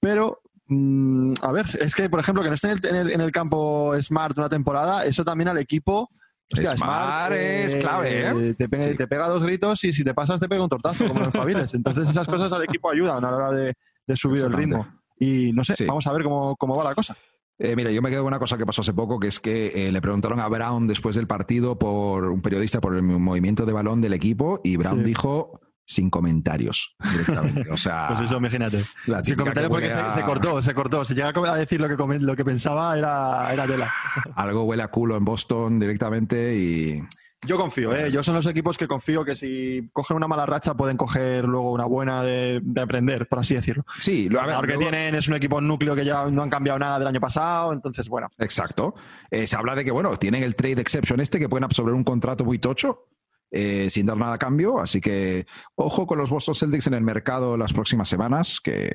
[0.00, 3.32] Pero mm, a ver, es que, por ejemplo, que no esté en el, en el
[3.32, 6.10] campo Smart una temporada, eso también al equipo
[6.52, 8.54] Hostia, Smart, es clave, ¿eh?
[8.54, 8.68] Te,
[9.06, 11.74] pega dos gritos y si te pasas te pega un tortazo, como los paviles.
[11.74, 13.74] Entonces esas cosas al equipo ayudan a la hora de,
[14.16, 14.86] subir el ritmo.
[15.18, 17.16] Y no sé, vamos a ver cómo, va la cosa.
[17.58, 19.72] Eh, mira, yo me quedo con una cosa que pasó hace poco, que es que
[19.74, 23.72] eh, le preguntaron a Brown después del partido por un periodista por el movimiento de
[23.72, 27.70] balón del equipo y Brown dijo sin comentarios directamente.
[27.70, 28.84] O sea, pues eso, imagínate.
[29.24, 31.04] Sin comentarios porque se, cortó, se cortó.
[31.04, 33.92] Si llega a decir lo que, lo que pensaba, era, era tela.
[34.36, 37.02] Algo huele a culo en Boston directamente y.
[37.46, 38.10] Yo confío, ¿eh?
[38.10, 41.70] yo son los equipos que confío que si cogen una mala racha pueden coger luego
[41.70, 43.86] una buena de, aprender, por así decirlo.
[44.00, 46.80] Sí, lo, a ver, que tienen es un equipo núcleo que ya no han cambiado
[46.80, 48.28] nada del año pasado, entonces bueno.
[48.38, 48.96] Exacto.
[49.30, 52.02] Eh, se habla de que, bueno, tienen el trade exception este que pueden absorber un
[52.02, 53.06] contrato muy tocho.
[53.50, 57.02] Eh, sin dar nada a cambio, así que ojo con los Boston Celtics en el
[57.02, 58.94] mercado las próximas semanas, que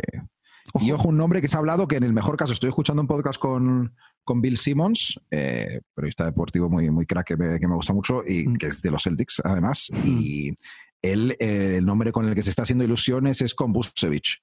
[0.80, 3.02] y ojo, un nombre que se ha hablado que en el mejor caso, estoy escuchando
[3.02, 7.68] un podcast con, con Bill Simmons, eh, periodista deportivo muy, muy crack que me, que
[7.68, 8.56] me gusta mucho y mm.
[8.56, 9.89] que es de los Celtics además.
[9.92, 10.08] Mm.
[10.08, 10.56] Y
[11.02, 14.42] él, eh, el nombre con el que se está haciendo ilusiones es con Busevich.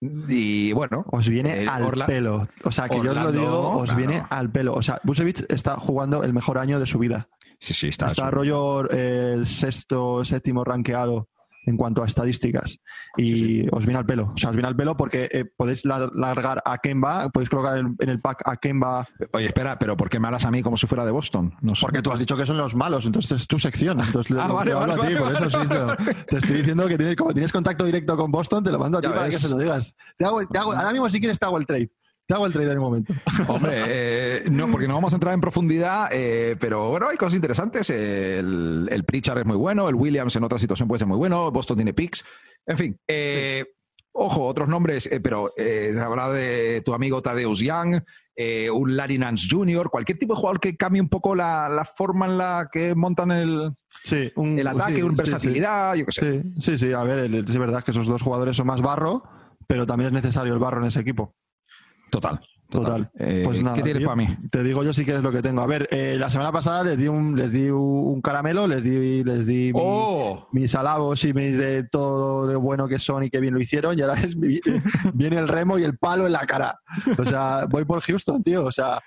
[0.00, 2.46] Y bueno, os viene al pelo.
[2.62, 4.74] O sea, que yo os lo digo, os viene al pelo.
[4.74, 7.28] O sea, Busevich está jugando el mejor año de su vida.
[7.58, 8.08] Sí, sí, está.
[8.08, 11.28] Está rollo el sexto, séptimo rankeado
[11.66, 12.78] en cuanto a estadísticas.
[13.16, 14.32] Y os viene al pelo.
[14.34, 17.96] O sea, os viene al pelo porque eh, podéis largar a Kemba, podéis colocar en,
[17.98, 19.06] el pack a Kemba.
[19.32, 21.54] Oye, espera, pero ¿por qué me hablas a mí como si fuera de Boston?
[21.62, 24.00] No porque tú has dicho que son los malos, entonces es tu sección.
[24.00, 25.68] Entonces ah, vale, vale, a ti, por eso sí,
[26.28, 29.00] te, estoy diciendo que tienes, como tienes contacto directo con Boston, te lo mando a
[29.00, 29.94] ti para que se lo digas.
[30.16, 31.90] Te hago, te hago, ahora mismo si quieres te hago el trade.
[32.26, 33.14] Te hago el trade en un momento.
[33.48, 37.34] Hombre, eh, no, porque no vamos a entrar en profundidad, eh, pero bueno, hay cosas
[37.34, 37.90] interesantes.
[37.90, 41.50] El, el Pritchard es muy bueno, el Williams en otra situación puede ser muy bueno,
[41.50, 42.24] Boston tiene picks.
[42.66, 43.66] En fin, eh,
[44.12, 48.00] ojo, otros nombres, pero se habla de tu amigo Tadeusz Young,
[48.72, 52.38] un Larry Nance Jr., cualquier tipo de jugador que cambie un poco la, forma en
[52.38, 53.70] la que montan el,
[54.10, 56.42] el ataque, una versatilidad, yo qué sé.
[56.58, 59.24] Sí, sí, a ver, es verdad que esos dos jugadores son más barro,
[59.66, 61.34] pero también es necesario el barro en ese equipo.
[62.14, 62.40] Total.
[62.70, 63.10] Total.
[63.18, 64.26] Eh, pues nada, ¿Qué tienes para mí?
[64.50, 65.62] Te digo yo sí que es lo que tengo.
[65.62, 69.22] A ver, eh, la semana pasada les di un, les di un caramelo, les di,
[69.22, 70.48] les di ¡Oh!
[70.52, 73.98] mis alabos y mis de todo lo bueno que son y que bien lo hicieron.
[73.98, 74.36] Y ahora es,
[75.14, 76.78] viene el remo y el palo en la cara.
[77.18, 78.64] O sea, voy por Houston, tío.
[78.64, 79.00] O sea,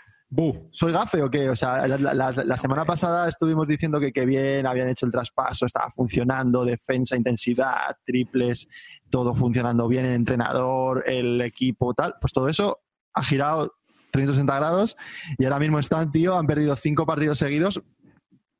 [0.72, 1.50] ¿soy gafe o qué?
[1.50, 5.90] O sea, la, semana pasada estuvimos diciendo que, que bien habían hecho el traspaso, estaba
[5.92, 8.68] funcionando, defensa, intensidad, triples,
[9.10, 12.16] todo funcionando bien, el entrenador, el equipo, tal.
[12.22, 12.82] Pues todo eso
[13.18, 13.74] ha girado
[14.12, 14.98] 360 grados
[15.38, 17.82] y ahora mismo están, tío, han perdido cinco partidos seguidos.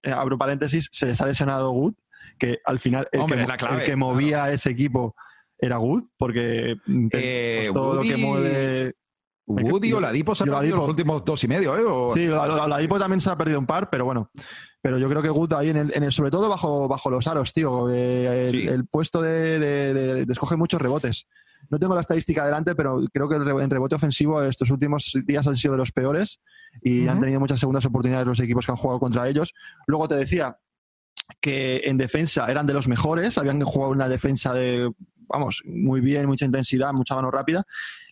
[0.04, 1.96] Eh, abro paréntesis, se les ha lesionado Good,
[2.38, 3.26] que al final el,
[3.86, 5.16] que, movía ese equipo
[5.58, 6.78] era Good, porque
[7.12, 8.96] eh, todo lo que mueve...
[9.50, 12.14] Woody o Ladipo se han perdido los últimos dos y medio, ¿eh?
[12.16, 14.30] Sí, Ladipo también se ha perdido un par, pero bueno.
[14.82, 17.90] Pero yo creo que Good ahí, en el, sobre todo bajo, bajo los aros, tío.
[17.90, 21.28] Eh, el, puesto de, de, escoge muchos rebotes.
[21.70, 25.58] No tengo la estadística delante, pero creo que en rebote ofensivo estos últimos días han
[25.58, 26.40] sido de los peores
[26.82, 29.54] y han tenido muchas segundas oportunidades los equipos que han jugado contra ellos.
[29.86, 30.58] Luego te decía
[31.42, 34.92] que en defensa eran de los mejores, habían jugado una defensa de,
[35.28, 37.66] vamos, muy bien, mucha intensidad, mucha mano rápida.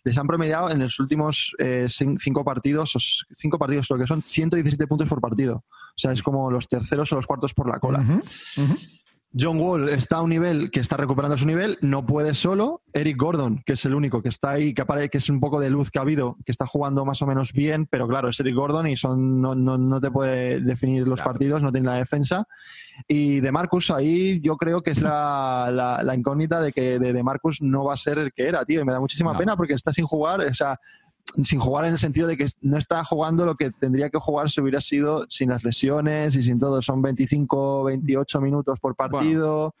[0.04, 4.86] Les han promediado en los últimos eh, cinco partidos, cinco partidos lo que son, 117
[4.86, 5.64] puntos por partido.
[5.68, 8.04] O sea, es como los terceros o los cuartos por la cola.
[9.38, 12.82] John Wall está a un nivel que está recuperando su nivel, no puede solo.
[12.92, 15.60] Eric Gordon, que es el único que está ahí, que aparece, que es un poco
[15.60, 18.40] de luz que ha habido, que está jugando más o menos bien, pero claro, es
[18.40, 21.96] Eric Gordon y son, no, no, no te puede definir los partidos, no tiene la
[21.96, 22.46] defensa.
[23.06, 25.70] Y de Marcus, ahí yo creo que es la,
[26.02, 28.80] la, incógnita de que de, de, Marcus no va a ser el que era, tío.
[28.80, 30.40] Y me da muchísima pena porque está sin jugar.
[30.40, 30.80] O sea,
[31.44, 34.50] sin jugar en el sentido de que no está jugando lo que tendría que jugar
[34.50, 36.80] si hubiera sido sin las lesiones y sin todo.
[36.82, 39.74] Son 25, 28 minutos por partido.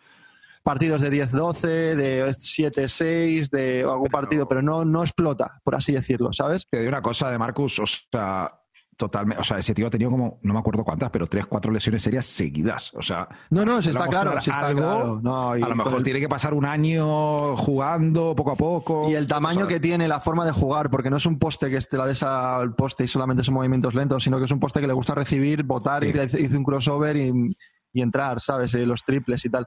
[0.62, 6.32] Partidos de 10-12, de 7-6, de algún partido, pero no, no explota, por así decirlo,
[6.32, 6.66] ¿sabes?
[6.68, 8.50] Te digo una cosa de Marcus, o sea,
[8.96, 9.40] totalmente.
[9.40, 12.02] O sea, ese tío ha tenido como, no me acuerdo cuántas, pero tres, cuatro lesiones
[12.02, 12.92] serias seguidas.
[12.94, 13.28] O sea.
[13.50, 14.36] No, no, si está claro.
[14.38, 15.20] está claro.
[15.24, 19.10] a lo mejor tiene que pasar un año jugando poco a poco.
[19.10, 21.80] Y el tamaño que tiene, la forma de jugar, porque no es un poste que
[21.80, 24.80] te la des al poste y solamente son movimientos lentos, sino que es un poste
[24.80, 27.56] que le gusta recibir, botar y hizo un crossover y,
[27.92, 28.74] y entrar, ¿sabes?
[28.74, 29.66] Y los triples y tal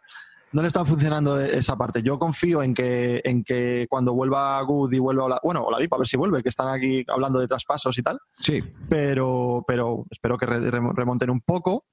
[0.52, 2.02] no le están funcionando esa parte.
[2.02, 6.00] Yo confío en que, en que cuando vuelva Good y vuelva, la, bueno, Oladipo, a
[6.00, 8.20] ver si vuelve, que están aquí hablando de traspasos y tal.
[8.40, 8.62] Sí.
[8.90, 11.86] Pero, pero espero que remonten un poco.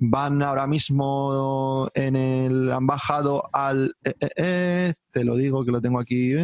[0.00, 5.72] Van ahora mismo en el, han bajado al, eh, eh, eh, te lo digo que
[5.72, 6.34] lo tengo aquí,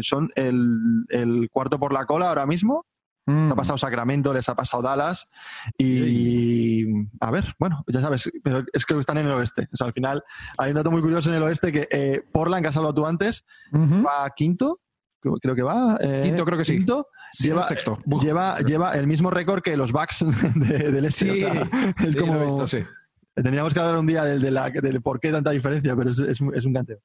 [0.00, 2.86] son el, el cuarto por la cola ahora mismo
[3.28, 3.54] ha mm.
[3.54, 5.28] pasado Sacramento, les ha pasado Dallas
[5.76, 6.86] y,
[7.20, 9.68] a ver, bueno, ya sabes, pero es que están en el oeste.
[9.72, 10.24] O sea, al final
[10.56, 13.06] hay un dato muy curioso en el oeste que eh, Portland, que has hablado tú
[13.06, 14.78] antes, va quinto,
[15.20, 15.98] creo que va.
[16.00, 16.76] Eh, quinto, creo que sí.
[16.76, 17.98] Quinto, lleva, sexto.
[18.20, 21.34] Lleva, lleva el mismo récord que los Bucks del este.
[21.34, 21.44] Sí,
[22.04, 22.64] es como,
[23.34, 26.98] Tendríamos que hablar un día del, de por qué tanta diferencia, pero es, un canteo.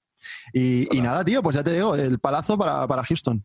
[0.51, 3.43] Y, nada, tío, pues ya te digo, el palazo para, para Houston.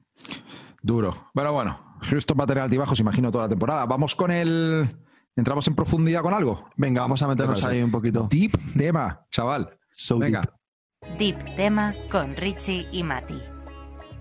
[0.81, 1.31] Duro.
[1.35, 3.87] Pero bueno, Houston va a tener altibajos, imagino, toda la temporada.
[3.87, 4.89] Vamos con el,
[5.39, 6.69] ¿Entramos en profundidad con algo?
[6.77, 8.27] Venga, vamos a meternos ahí un poquito.
[8.29, 9.79] Deep tema, chaval.
[10.19, 10.43] Venga.
[11.17, 11.57] Deep.
[11.57, 13.41] tema con Richie y Mati.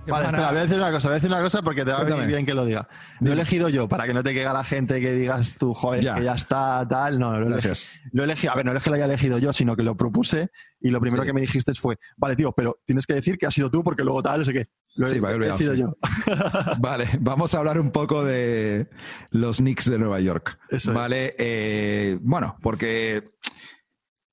[0.07, 1.99] Vale, espera, voy a decir una cosa, voy a decir una cosa porque te va
[1.99, 2.87] a venir bien que lo diga.
[3.19, 6.13] Lo he elegido yo, para que no te quede la gente que digas tú, joder,
[6.15, 7.19] que ya está, tal.
[7.19, 9.75] No, lo, lo he elegido, a ver, no es que lo haya elegido yo, sino
[9.75, 13.15] que lo propuse y lo primero que me dijiste fue, vale, tío, pero tienes que
[13.15, 14.69] decir que has sido tú porque luego tal, no sé qué.
[14.95, 15.97] Lo sí, he, olvidado, sido yo.
[16.79, 18.89] vale, vamos a hablar un poco de
[19.31, 20.57] los Knicks de Nueva York.
[20.69, 23.23] Eso vale, eh, bueno, porque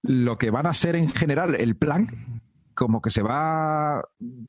[0.03, 2.43] lo que van a ser en general el plan
[2.75, 4.03] como que se va,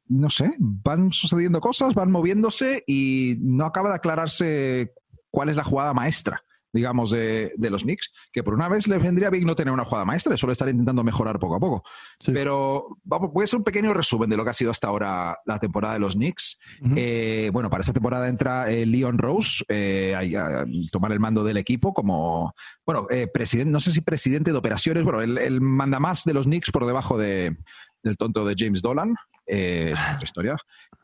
[0.08, 4.94] no sé, van sucediendo cosas, van moviéndose y no acaba de aclararse
[5.32, 6.44] cuál es la jugada maestra
[6.76, 10.04] digamos, de, los Knicks, que por una vez les vendría bien no tener una jugada
[10.04, 11.84] maestra, solo estar intentando mejorar poco a poco.
[12.26, 15.38] Pero vamos, voy a hacer un pequeño resumen de lo que ha sido hasta ahora
[15.46, 16.60] la temporada de los Knicks.
[16.98, 21.56] Eh, bueno, para esta temporada entra eh, Leon Rose eh, a, tomar el mando del
[21.56, 22.54] equipo como,
[22.86, 26.72] bueno, presidente, no sé si presidente de operaciones, bueno, el, manda más de los Knicks
[26.72, 27.56] por debajo de,
[28.06, 29.14] del tonto de James Dolan.
[29.46, 30.56] es otra historia.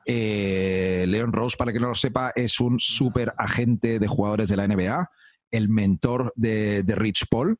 [0.05, 4.67] Leon Rose, para que no lo sepa, es un super agente de jugadores de la
[4.67, 5.09] NBA
[5.51, 7.57] el mentor de, Rich Paul.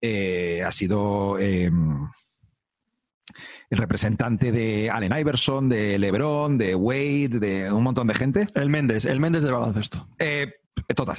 [0.00, 2.08] Eh, ha sido em,
[3.70, 8.46] el representante de Allen Iverson, de LeBron, de Wade, de un montón de gente.
[8.54, 10.08] El Méndez, el Méndez del baloncesto.
[10.18, 10.52] Eh,
[10.94, 11.18] total.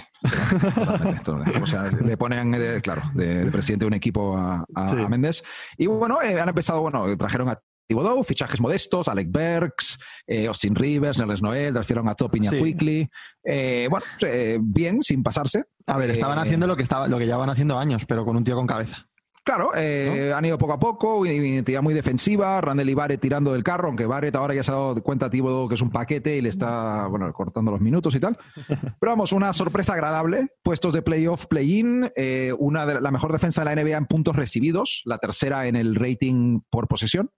[1.62, 4.66] O sea, le ponen, eh, claro, de, presidente de un equipo a,
[5.10, 5.44] Méndez.
[5.78, 11.18] Y bueno, han empezado, bueno, trajeron a Thibodeau, fichajes modestos, Alec Berks, eh, Austin Rivers,
[11.18, 13.10] Nerles Noel, trajeron a Topping y a Quickly.
[13.44, 15.64] Eh, bueno, eh, bien, sin pasarse.
[15.88, 18.44] A ver, estaban haciendo lo que, estaba, lo que llevaban haciendo años, pero con un
[18.44, 19.09] tío con cabeza.
[19.50, 23.88] Claro, han ido poco a poco, identidad muy defensiva, Randall y Barrett tirando del carro,
[23.88, 26.42] aunque Barrett ahora ya se ha dado cuenta a Thibodeau que es un paquete y
[26.42, 28.38] le está, bueno, cortando los minutos y tal.
[29.00, 32.12] Pero vamos, una sorpresa agradable, puestos de playoff, play-in,
[32.60, 35.96] una de la mejor defensa de la NBA en puntos recibidos, la tercera en el
[35.96, 37.32] rating por posesión.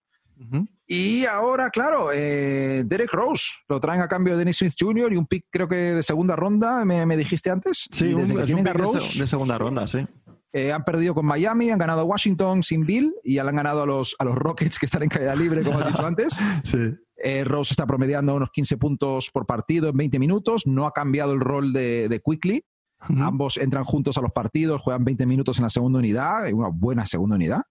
[0.88, 5.13] Y ahora, claro, eh, Derek Rose lo traen a cambio de Dennis Smith Jr.
[5.13, 7.88] y un pick, creo que de segunda ronda, me, dijiste antes.
[7.91, 10.06] Sí, un, pick Rose, de, segunda ronda, sí.
[10.53, 13.85] Eh, han perdido con Miami, han ganado a Washington sin Bill y han ganado a
[13.85, 16.37] los, a los Rockets que están en caída libre, como has dicho antes.
[16.63, 16.93] sí.
[17.23, 20.65] Eh, Rose está promediando unos 15 puntos por partido en 20 minutos.
[20.65, 22.65] No ha cambiado el rol de, de Quickly.
[22.99, 27.05] Ambos entran juntos a los partidos, juegan 20 minutos en la segunda unidad, una buena
[27.07, 27.63] segunda unidad.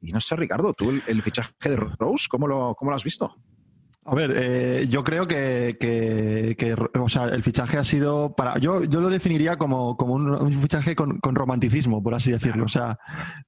[0.00, 3.34] Y no sé, Ricardo, tú el, fichaje de Rose, ¿cómo lo, cómo lo has visto?
[4.08, 8.56] A ver, eh, yo creo que, que, o sea, el fichaje ha sido para.
[8.58, 12.66] Yo, yo lo definiría como, como un, fichaje con, con, romanticismo, por así decirlo.
[12.66, 12.98] O sea,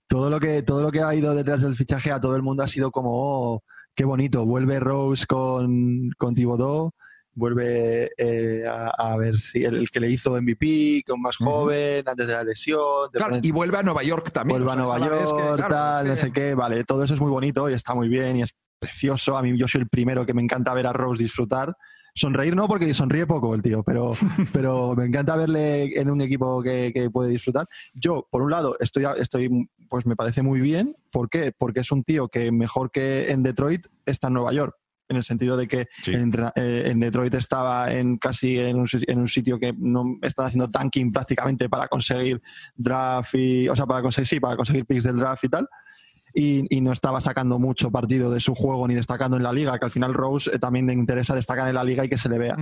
[0.09, 2.65] todo lo que, todo lo que ha ido detrás del fichaje a todo el mundo
[2.65, 3.63] ha sido como, oh,
[3.95, 6.93] qué bonito, vuelve Rose con, con Thibodeau
[7.39, 12.33] vuelve eh, a, ver si el, que le hizo MVP, con más joven, antes de
[12.33, 13.09] la lesión.
[13.43, 14.59] y vuelve a Nueva York también.
[14.65, 16.55] Vuelve a Nueva York, tal, no sé qué.
[16.55, 19.37] Vale, todo eso es muy bonito y está muy bien y es precioso.
[19.37, 21.77] A mí yo soy el primero que me encanta ver a Rose disfrutar.
[22.15, 24.13] Sonreír no, porque sonríe poco el tío, pero,
[24.53, 27.69] pero me encanta verle en un equipo que, que, puede disfrutar.
[27.95, 30.97] Yo, por un lado, estoy, estoy, pues me parece muy bien.
[31.13, 31.53] ¿Por qué?
[31.57, 34.75] Porque es un tío que mejor que en Detroit está en Nueva York
[35.09, 39.73] en el sentido de que eh, en, Detroit estaba en casi en un, sitio que
[39.77, 42.43] no estaba haciendo tanking prácticamente para conseguir
[42.77, 45.69] draft y, o sea, para conseguir, sí, para conseguir picks del draft y tal.
[46.35, 49.85] Y, no estaba sacando mucho partido de su juego ni destacando en la liga, que
[49.85, 52.39] al final Rose eh, también le interesa destacar en la liga y que se le
[52.39, 52.57] vea.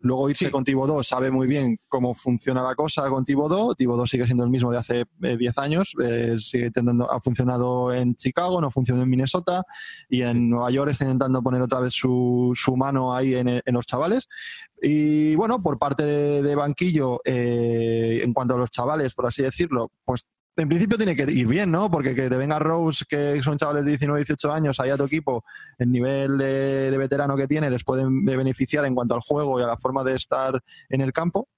[0.00, 3.74] Luego irse con Thibodeau sabe muy bien cómo funciona la cosa con Thibodeau.
[3.74, 5.92] Thibodeau sigue siendo el mismo de hace 10 eh, años.
[6.00, 6.70] Eh, sigue
[7.10, 9.64] ha funcionado en Chicago, no funcionó en Minnesota
[10.08, 13.86] y en Nueva York está intentando poner otra vez su, su mano ahí en, los
[13.86, 14.28] chavales.
[14.80, 19.90] Y bueno, por parte de, banquillo, eh, en cuanto a los chavales, por así decirlo,
[20.04, 20.24] pues
[20.62, 21.90] en principio tiene que ir bien, ¿no?
[21.90, 25.04] Porque que te venga Rose, que son chavales de 19, 18 años, ahí a tu
[25.04, 25.44] equipo,
[25.78, 29.66] el nivel de, veterano que tiene, les pueden beneficiar en cuanto al juego y a
[29.66, 31.48] la forma de estar en el campo.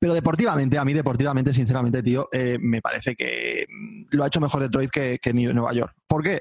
[0.00, 3.66] Pero deportivamente, a mí deportivamente, sinceramente, tío, eh, me parece que
[4.10, 5.94] lo ha hecho mejor Detroit que, que Nueva York.
[6.06, 6.40] ¿Por qué?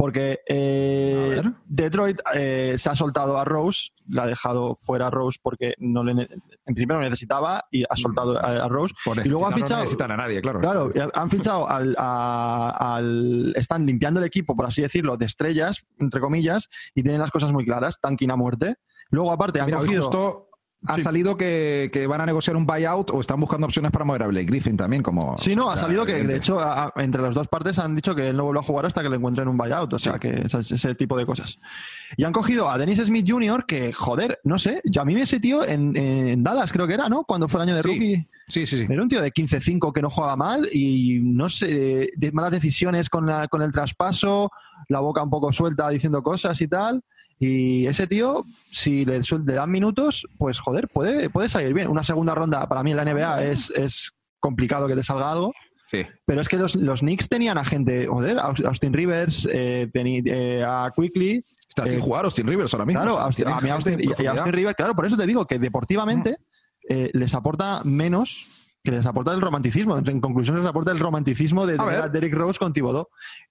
[0.00, 5.38] Porque eh, Detroit eh, se ha soltado a Rose, la ha dejado fuera a Rose
[5.42, 8.94] porque no le, en principio no necesitaba y ha soltado a, Rose.
[9.22, 9.74] y luego han fichado.
[9.74, 10.60] No necesitan a nadie, claro.
[10.60, 16.70] Claro, han fichado al, Están limpiando el equipo, por así decirlo, de estrellas, entre comillas,
[16.94, 18.00] y tienen las cosas muy claras.
[18.00, 18.76] Tanking a muerte.
[19.10, 20.48] Luego, aparte, han cogido.
[20.86, 24.26] Ha salido que, van a negociar un buyout o están buscando opciones para mover a
[24.28, 25.36] Blake Griffin también, como.
[25.38, 26.58] Sí, no, ha salido que de hecho
[26.96, 29.16] entre las dos partes han dicho que él no vuelve a jugar hasta que le
[29.16, 31.58] encuentren un buyout, o sea, que ese tipo de cosas.
[32.16, 35.38] Y han cogido a Dennis Smith Jr., que joder, no sé, yo a mí ese
[35.38, 37.24] tío en, Dallas creo que era, ¿no?
[37.24, 38.28] Cuando fue el año de rookie.
[38.48, 38.86] Sí, sí, sí.
[38.88, 43.26] Era un tío de 15-5 que no juega mal y no sé, malas decisiones con,
[43.26, 44.50] la, con el traspaso,
[44.88, 47.02] la boca un poco suelta diciendo cosas y tal.
[47.42, 51.88] Y ese tío, si le, dan minutos, pues joder, puede, puede salir bien.
[51.88, 55.54] Una segunda ronda para mí en la NBA es, es complicado que te salga algo.
[55.86, 56.04] Sí.
[56.26, 60.92] Pero es que los, los Knicks tenían a gente, joder, Austin Rivers, eh, eh, a
[60.94, 61.42] Quickly.
[61.66, 63.00] Está sin eh, jugar Austin Rivers ahora mismo.
[63.00, 66.36] Claro, a mí Austin, y, Austin Rivers, claro, por eso te digo que deportivamente
[66.86, 68.46] les aporta menos
[68.82, 69.98] que les aporta el romanticismo.
[69.98, 73.08] En conclusión, les aporta el romanticismo de, de Derek Rose con Thibodeau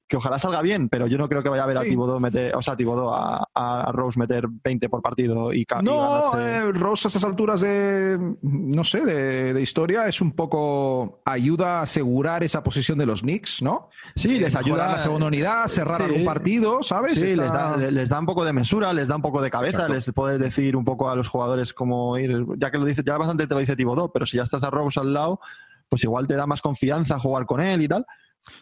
[0.09, 2.55] que ojalá salga bien, pero yo no creo que vaya a ver a Thibodeau meter,
[2.55, 7.23] o sea, a, a, Rose meter 20 por partido y No, eh, Rose a esas
[7.23, 13.05] alturas de, no sé, de, historia es un poco ayuda a asegurar esa posición de
[13.05, 13.89] los Knicks, ¿no?
[14.15, 17.13] Sí, les ayuda a la segunda unidad, cerrar algún partido, ¿sabes?
[17.13, 19.87] Sí, les, da, les, da, un poco de mesura, les da un poco de cabeza,
[19.87, 23.15] les puede decir un poco a los jugadores cómo ir, ya que lo dice, ya
[23.15, 25.18] bastante te lo dice Thibodeau, pero si ya estás a Rose al lado,
[25.89, 28.05] pues igual te da más confianza jugar con él y tal.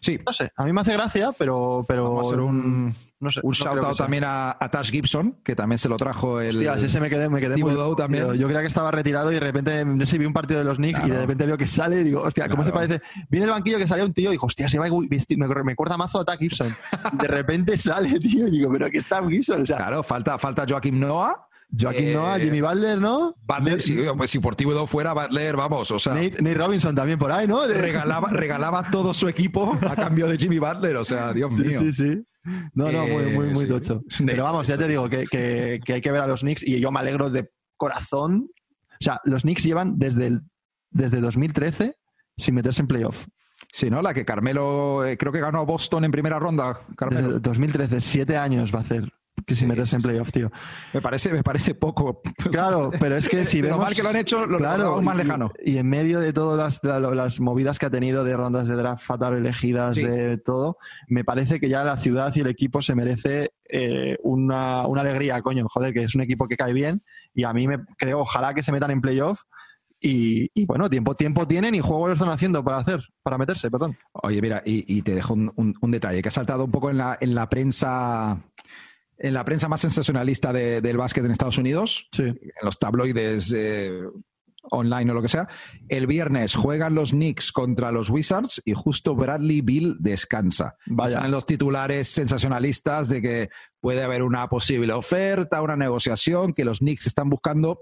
[0.02, 0.20] Sí.
[0.26, 1.86] No sé, a mí me hace gracia, pero.
[1.88, 5.38] pero Vamos a hacer un, no sé, un shout out también a, a, Tash Gibson,
[5.44, 6.58] que también se lo trajo el.
[6.58, 7.76] Hostia, ese me quedé, me quedé muy.
[7.96, 8.34] también.
[8.34, 10.78] Yo creía que estaba retirado y de repente, no sé, vi un partido de los
[10.78, 13.02] Knicks y de repente veo que sale y digo, hostia, ¿cómo se parece?
[13.30, 15.98] Viene el banquillo que salía un tío y dijo, hostia, se va me, me corta
[15.98, 16.76] mazo a Tash Gibson.
[17.14, 19.64] de repente sale, tío, y digo, pero aquí está Gibson.
[19.64, 23.34] O sea, claro, falta, falta Joaquim Noah Joaquín Noah, eh, Jimmy Butler, ¿no?
[23.42, 26.14] Butler, si, pues, si por Thibodeau fuera Butler, vamos, o sea.
[26.14, 27.68] Nate, Robinson también por ahí, ¿no?
[27.68, 31.82] Regalaba, regalaba todo su equipo a cambio de Jimmy Butler, o sea, Dios mío.
[31.82, 32.24] Sí, sí.
[32.74, 34.02] No, no, muy, muy, muy tocho.
[34.26, 36.80] Pero vamos, ya te digo que, que, que, hay que ver a los Knicks y
[36.80, 38.50] yo me alegro de corazón.
[38.90, 40.42] O sea, los Knicks llevan desde, el,
[40.90, 41.98] desde 2013
[42.38, 43.28] sin meterse en playoff.
[43.74, 44.02] Sí, ¿no?
[44.02, 46.80] La que Carmelo, eh, creo que ganó Boston en primera ronda.
[46.96, 47.40] Carmelo.
[47.40, 49.12] 2013, siete años va a hacer
[49.48, 50.52] que si metes en playoff, tío.
[50.94, 52.22] Me parece, me parece poco.
[52.52, 53.78] Claro, pero es que si vemos...
[53.80, 55.52] Lo mal que lo han hecho, lo claro, más lejano.
[55.64, 59.36] Y, en medio de todas las, movidas que ha tenido de rondas de draft fatal
[59.36, 64.18] elegidas, de todo, me parece que ya la ciudad y el equipo se merece eh,
[64.22, 65.66] una, alegría, coño.
[65.70, 67.02] Joder, que es un equipo que cae bien
[67.34, 69.44] y a mí me creo, ojalá que se metan en playoff.
[70.00, 73.98] Y, bueno, tiempo, tiempo tienen y juego lo están haciendo para hacer, para meterse, perdón.
[74.12, 77.34] Oye, mira, y, te dejo un, detalle que ha saltado un poco en la, en
[77.34, 78.38] la prensa
[79.18, 84.00] en la prensa más sensacionalista del básquet en Estados Unidos, en los tabloides eh,
[84.72, 85.48] online o lo que sea.
[85.88, 90.76] El viernes juegan los Knicks contra los Wizards y justo Bradley Bill descansa.
[90.86, 93.50] Están los titulares sensacionalistas de que
[93.80, 97.80] puede haber una posible oferta, una negociación, que los Knicks están buscando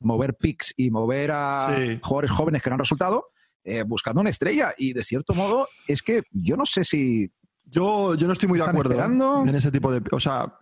[0.00, 3.28] mover picks y mover a jugadores jóvenes que no han resultado.
[3.68, 7.32] Eh, buscando una estrella y de cierto modo es que yo no sé si
[7.66, 10.00] yo, yo no estoy muy de acuerdo en ese tipo de.
[10.12, 10.60] O sea,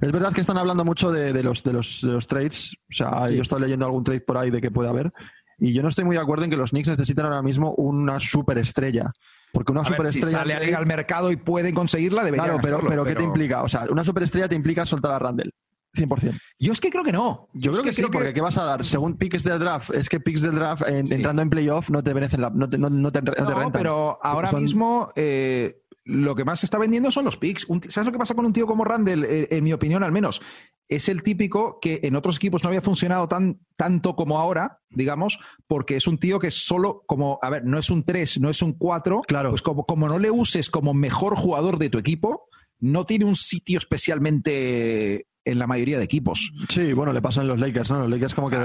[0.00, 2.74] es verdad que están hablando mucho de, los, de, los, de los trades.
[2.90, 5.12] O sea, yo estoy leyendo algún trade por ahí de que puede haber.
[5.58, 8.20] Y yo no estoy muy de acuerdo en que los Knicks necesitan ahora mismo una
[8.20, 9.10] superestrella.
[9.52, 10.26] Porque una superestrella.
[10.26, 13.62] Si sale a al mercado y pueden conseguirla, debería Claro, pero, pero, ¿qué te implica?
[13.62, 15.52] O sea, una superestrella te implica soltar a Randall.
[15.96, 16.38] 100%.
[16.58, 17.48] Yo es que creo que no.
[17.54, 18.84] Yo, creo que, sí, porque ¿qué vas a dar?
[18.84, 22.42] Según picks del draft, es que picks del draft entrando en playoff no te merecen
[22.42, 26.66] la, no te, no, no te, no pero ahora mismo eh, lo que más se
[26.66, 27.66] está vendiendo son los picks.
[27.88, 29.24] ¿Sabes lo que pasa con un tío como Randall?
[29.24, 30.40] Eh, en mi opinión, al menos.
[30.88, 35.40] Es el típico que en otros equipos no había funcionado tan, tanto como ahora, digamos,
[35.66, 38.62] porque es un tío que solo como, a ver, no es un 3, no es
[38.62, 39.22] un 4.
[39.26, 39.50] Claro.
[39.50, 43.34] Pues como, como no le uses como mejor jugador de tu equipo, no tiene un
[43.34, 46.52] sitio especialmente en la mayoría de equipos.
[46.68, 48.00] Sí, bueno, le pasó en los Lakers, ¿no?
[48.00, 48.58] Los Lakers como que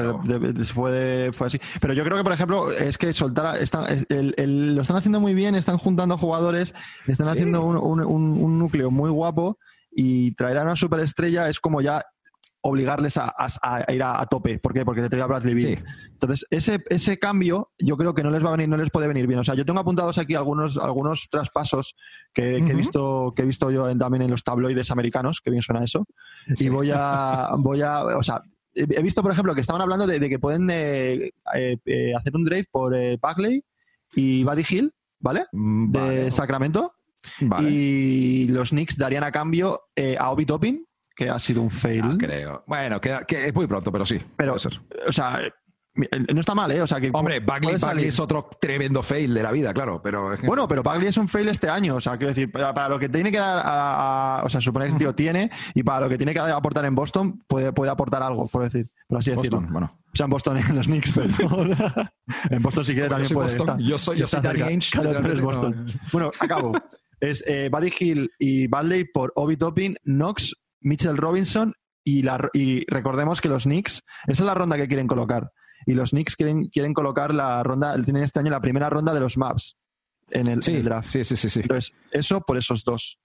[0.65, 1.61] fue, fue así.
[1.79, 5.77] Pero yo creo que, por ejemplo, es que soltar, lo están haciendo muy bien, están
[5.77, 6.73] juntando jugadores,
[7.07, 9.59] están haciendo un, núcleo muy guapo
[9.91, 12.03] y traer a una superestrella es como ya
[12.61, 13.33] obligarles a,
[13.89, 14.59] ir a, tope.
[14.59, 14.85] ¿Por qué?
[14.85, 15.83] Porque te trae a Bradley Bill.
[16.11, 19.07] Entonces, ese, ese cambio yo creo que no les va a venir, no les puede
[19.07, 19.39] venir bien.
[19.39, 21.95] O sea, yo tengo apuntados aquí algunos, algunos traspasos
[22.33, 25.83] que, he visto, que he visto yo también en los tabloides americanos, que bien suena
[25.83, 26.05] eso.
[26.47, 28.43] Y voy a, voy a, o sea,
[28.73, 32.45] he visto, por ejemplo, que estaban hablando de, que pueden eh, eh, eh, hacer un
[32.45, 33.63] trade por Bagley
[34.15, 35.45] y Buddy Hill, ¿vale?
[35.51, 36.93] Mm, de Sacramento.
[37.61, 39.81] Y los Knicks darían a cambio
[40.17, 42.17] a Obi Toppin, que ha sido un fail.
[42.17, 42.63] creo.
[42.67, 44.19] Bueno, que, es muy pronto, pero sí.
[44.35, 45.39] Pero, o sea,
[46.33, 46.81] no está mal, ¿eh?
[46.81, 50.37] O sea, que Hombre, Bagley, es otro tremendo fail de la vida, claro, pero...
[50.43, 53.09] Bueno, pero Bagley es un fail este año, o sea, quiero decir, para, lo que
[53.09, 56.17] tiene que dar, a, o sea, suponer que el tío tiene y para lo que
[56.17, 59.61] tiene que aportar en Boston, puede, puede aportar algo, por decir, por así decirlo.
[59.69, 59.97] Bueno.
[60.13, 61.77] O sea, en Boston, en los Knicks, perdón.
[62.49, 63.77] en Boston si quiere también puede estar.
[63.79, 65.41] Yo soy, yo soy Danny Ainge.
[65.41, 65.85] Boston.
[66.11, 66.73] Bueno, acabo.
[67.21, 71.73] es eh, Buddy Hill y Bagley por Obi Toppin, Knox, Mitchell Robinson
[72.03, 75.51] y, la, y recordemos que los Knicks, esa es la ronda que quieren colocar.
[75.85, 79.19] Y los Knicks quieren, quieren colocar la ronda, tienen este año la primera ronda de
[79.19, 79.77] los maps
[80.29, 81.09] en el, en el draft.
[81.09, 81.61] Sí, sí, sí, sí.
[81.61, 83.19] Entonces, eso por esos dos.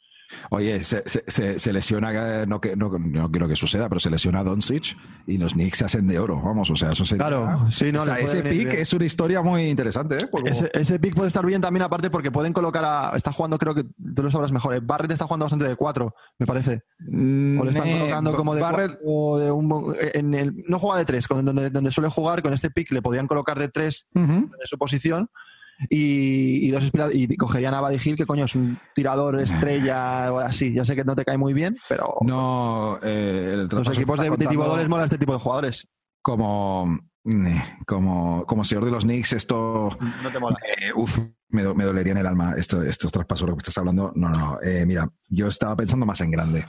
[0.50, 4.42] Oye, se, se, se lesiona, no, que, no, no, quiero que suceda, pero se lesiona
[4.42, 4.96] Doncic
[5.26, 7.26] y los Knicks se hacen de oro, vamos, o sea, eso sería...
[7.26, 10.28] Claro, sí, no, ese pick es una historia muy interesante, ¿eh?
[10.44, 13.12] Ese, ese, pick puede estar bien también, aparte, porque pueden colocar a...
[13.16, 14.80] Está jugando, creo que tú lo sabrás mejor, ¿eh?
[14.82, 16.82] Barrett está jugando bastante de cuatro, me parece.
[17.00, 18.98] o le están mm, colocando como de Barrett...
[19.00, 22.92] de un, en el, no juega de tres, donde, donde suele jugar, con este pick
[22.92, 25.28] le podrían colocar de tres de su posición
[25.88, 30.72] y, dos y cogerían a Buddy Hill, que coño es un tirador estrella o así.
[30.72, 32.14] Ya sé que no te cae muy bien, pero.
[32.22, 35.86] No, eh, los equipos de, de tipo les mola este tipo de jugadores.
[36.22, 36.98] Como,
[37.86, 39.90] como, como señor de los Knicks, esto.
[40.22, 40.56] No te mola.
[40.78, 41.18] Eh, uf,
[41.48, 44.12] me, me, dolería en el alma esto, estos traspasos, lo que estás hablando.
[44.16, 44.58] No, no, no.
[44.62, 46.66] Eh, mira, yo estaba pensando más en grande.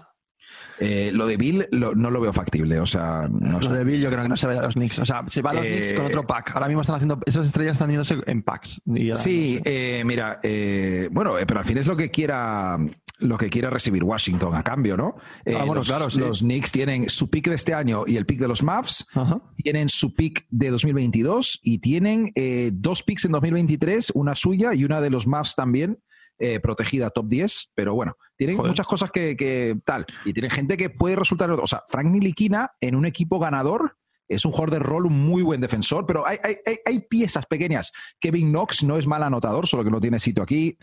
[0.79, 2.79] Eh, lo de Bill no lo veo factible.
[2.79, 4.99] O sea, lo de Bill yo creo que no se ve a los Knicks.
[4.99, 6.51] O sea, se va a los Knicks con otro pack.
[6.55, 8.81] Ahora mismo están haciendo, esas estrellas están yéndose en packs.
[9.13, 12.77] sí, eh, mira, eh, bueno, pero al fin es lo que quiera
[13.19, 15.15] lo que quiera recibir Washington a cambio, ¿no?
[15.47, 18.39] Ah, bueno, los, claro, los Knicks tienen su pick de este año y el pick
[18.39, 19.07] de los Mavs,
[19.55, 22.31] tienen su pick de 2022 y tienen
[22.73, 25.97] dos picks en 2023, una suya y una de los Mavs también.
[26.39, 30.05] Eh, protegida top 10, pero bueno, tienen muchas cosas que, tal.
[30.23, 31.49] Y tienen gente que puede resultar.
[31.49, 35.41] O sea, Frank Niliquina en un equipo ganador es un jugador de rol, un muy
[35.41, 36.37] buen defensor, pero hay,
[36.85, 37.91] hay, piezas pequeñas.
[38.19, 40.77] Kevin Knox no es mal anotador, solo que no tiene sitio aquí.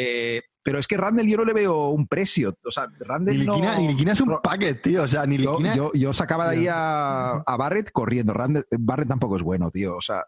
[0.00, 2.54] Eh, pero es que Randall yo no le veo un precio.
[2.64, 5.02] O sea, Randall Niliquina, es un paquete, tío.
[5.02, 8.32] O sea, yo, yo, sacaba de ahí a, a Barrett corriendo.
[8.32, 9.96] Barrett tampoco es bueno, tío.
[9.96, 10.24] O sea,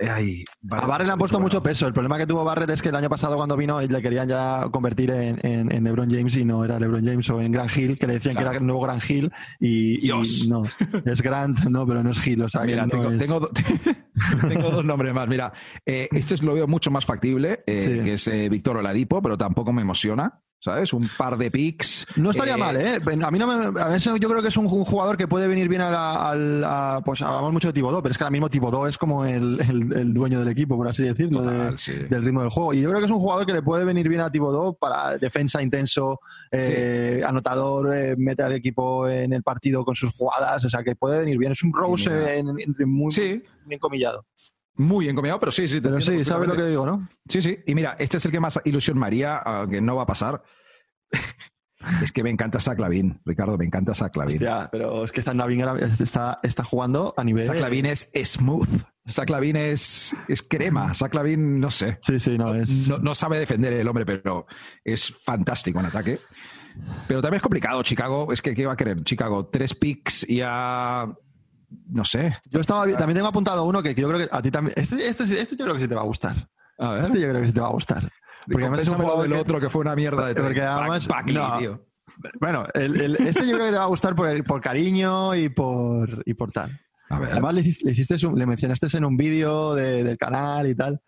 [0.00, 1.86] a Barrett le han puesto mucho peso.
[1.86, 4.66] El problema que tuvo Barrett es que el año pasado cuando vino le querían ya
[4.70, 8.14] convertir en, LeBron James y no era LeBron James o en Grant Hill, que le
[8.14, 10.10] decían que era el nuevo Grant Hill y,
[10.48, 10.64] no,
[11.04, 12.42] es Grant, no, pero no es Hill.
[12.42, 12.86] O sea, Mira,
[13.18, 13.40] tengo,
[14.70, 15.28] dos nombres más.
[15.28, 15.52] Mira,
[15.84, 19.38] eh, este es, lo veo mucho más factible, eh, que es eh, Víctor Oladipo, pero
[19.38, 20.42] tampoco me emociona.
[20.62, 20.92] ¿sabes?
[20.92, 22.06] Un par de picks.
[22.16, 22.98] No estaría eh, mal, ¿eh?
[23.22, 25.68] A mí no me, a veces yo creo que es un, jugador que puede venir
[25.68, 29.24] bien al, pues hablamos mucho de Tibodó, pero es que ahora mismo Tibodó es como
[29.24, 32.74] el, el, dueño del equipo, por así decirlo, del ritmo del juego.
[32.74, 35.16] Y yo creo que es un jugador que le puede venir bien a Tibodó para
[35.16, 36.20] defensa intenso,
[36.50, 40.94] eh, anotador, eh, mete al equipo en el partido con sus jugadas, o sea, que
[40.94, 41.52] puede venir bien.
[41.52, 42.46] Es un Rose en,
[42.86, 44.26] muy bien comillado.
[44.80, 45.78] Muy encomendado, pero sí, sí.
[45.82, 47.06] Pero sí, ¿sabes lo que digo, no?
[47.28, 47.58] Sí, sí.
[47.66, 50.42] Y mira, este es el que más ilusión María, aunque no va a pasar.
[52.02, 54.36] es que me encanta Saclavin, Ricardo, me encanta Saclavin.
[54.36, 55.62] Hostia, pero es que Saclavin
[56.00, 57.46] está, está jugando a nivel.
[57.46, 58.70] Saclavin es smooth.
[59.04, 60.94] Saclavin es, es crema.
[60.94, 61.98] Saclavin, no sé.
[62.00, 62.88] Sí, sí, no es.
[62.88, 64.46] No, sabe defender el hombre, pero
[64.82, 66.20] es fantástico en ataque.
[67.06, 68.32] Pero también es complicado, Chicago.
[68.32, 69.04] Es que, ¿qué va a querer?
[69.04, 71.06] Chicago, tres picks y a
[71.88, 72.36] no sé.
[72.50, 74.74] Yo estaba también tengo apuntado uno que, yo creo que a ti también.
[74.76, 76.48] Este, este, este, yo creo que sí te va a gustar.
[76.78, 77.04] A ver.
[77.04, 78.10] Este yo creo que sí te va a gustar.
[78.46, 81.08] Porque además es un juego del otro que fue una mierda de Porque además.
[81.26, 81.80] no,
[82.40, 86.22] Bueno, el, este yo creo que te va a gustar por, por cariño y por,
[86.26, 86.80] y por tal.
[87.10, 87.32] A ver.
[87.32, 91.00] Además le, hiciste, le mencionaste en un vídeo de, del canal y tal.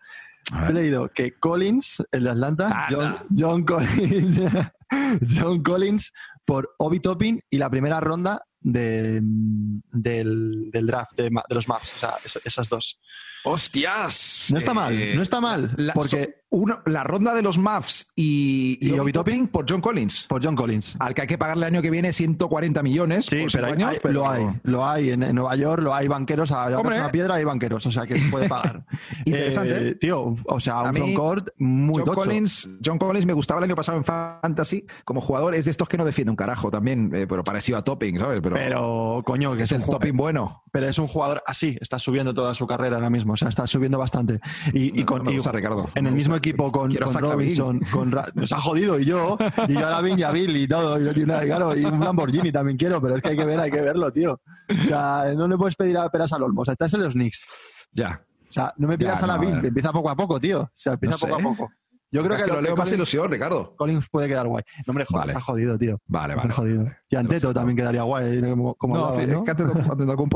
[0.67, 4.41] He leído que Collins, el de Atlanta, John, John, Collins,
[5.39, 6.11] John Collins
[6.45, 11.93] por Obi Topping y la primera ronda de, del, del, draft, de, de, los maps,
[11.95, 12.99] o sea, esas dos.
[13.45, 14.47] ¡Hostias!
[14.51, 15.75] No está mal, no está mal.
[15.93, 16.43] porque
[16.85, 20.27] la ronda de los Mavs y, y, y por John Collins.
[20.27, 20.95] Por John Collins.
[20.99, 23.25] Al que hay que pagarle el año que viene 140 millones.
[23.25, 24.45] Sí, pero, hay, lo hay.
[24.63, 25.09] Lo hay.
[25.11, 26.51] En, Nueva York lo hay banqueros.
[26.51, 27.85] A una piedra hay banqueros.
[27.85, 28.85] O sea, que se puede pagar.
[29.25, 29.89] Interesante.
[29.89, 33.75] Eh, tío, o sea, un frontcourt muy John Collins, John Collins me gustaba el año
[33.75, 35.55] pasado en Fantasy como jugador.
[35.55, 38.39] Es de estos que no defiende un carajo también, eh, pero parecido a Topping, ¿sabes?
[38.41, 40.63] Pero, pero coño, que es, el Topping bueno.
[40.71, 41.77] Pero es un jugador así.
[41.81, 43.33] Está subiendo toda su carrera ahora mismo.
[43.33, 44.39] O sea, está subiendo bastante.
[44.73, 45.89] Y, con, Ricardo.
[45.95, 49.37] En el mismo equipo con Robinson, con nos ha jodido y yo,
[49.67, 53.01] y yo a la Viña Bill y todo, y, claro, y un Lamborghini también quiero,
[53.01, 54.39] pero es que hay que ver, hay que verlo, tío.
[54.69, 57.13] O sea, no le puedes pedir a peras al olmo, o sea, estás en los
[57.13, 57.45] Knicks.
[57.91, 58.21] Ya.
[58.49, 60.61] O sea, no me pidas a la Bill, empieza poco a poco, tío.
[60.61, 61.71] O sea, empieza poco a poco.
[62.13, 63.75] Yo creo Es que, lo lo leo más Collins- ilusión, Ricardo.
[63.75, 64.63] Collins puede quedar guay.
[64.85, 65.31] No, hombre, joder, Vale.
[65.33, 65.99] está jodido, tío.
[66.07, 66.53] Vale, Está vale.
[66.53, 66.83] jodido.
[66.83, 66.97] vale.
[67.09, 68.49] Y Anteto también quedaría guay, ¿eh?
[68.51, 69.43] como, como no, hablabas, es ¿no?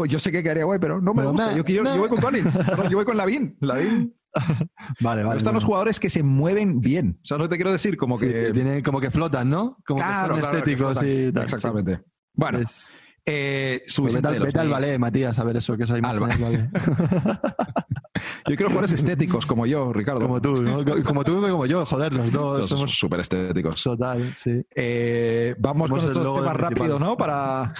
[0.03, 1.55] que yo sé que quedaría guay, pero no me Pero gusta.
[1.55, 2.55] Yo, yo voy con Collins.
[2.77, 3.55] No, yo voy con Lavin.
[3.61, 4.13] Lavin.
[4.99, 5.37] Vale, vale.
[5.37, 5.65] están los bueno.
[5.67, 7.19] jugadores que se mueven bien.
[7.23, 7.95] ¿Sabes lo que te quiero decir?
[7.97, 8.33] Como Sí, que.
[8.45, 9.77] que tiene, como que flotan, ¿no?
[9.85, 11.43] Como claro, que son claro, estéticos y tal.
[11.43, 12.01] Exactamente.
[12.33, 12.63] Bueno, Sí.
[12.65, 12.89] Es-
[13.29, 16.15] eh, pues vete, al, vete al ballet, Matías, a ver eso, que es ahí más
[16.15, 16.69] Al.
[18.47, 20.21] Yo quiero jugadores estéticos como yo, Ricardo.
[20.21, 20.83] como tú, ¿no?
[21.03, 23.83] Como tú y como yo, joder, los dos Los somos súper estéticos.
[23.83, 24.61] total, sí.
[24.75, 27.17] Eh, vamos Somos con el estos logo temas rápido, ¿no?
[27.17, 27.73] Para.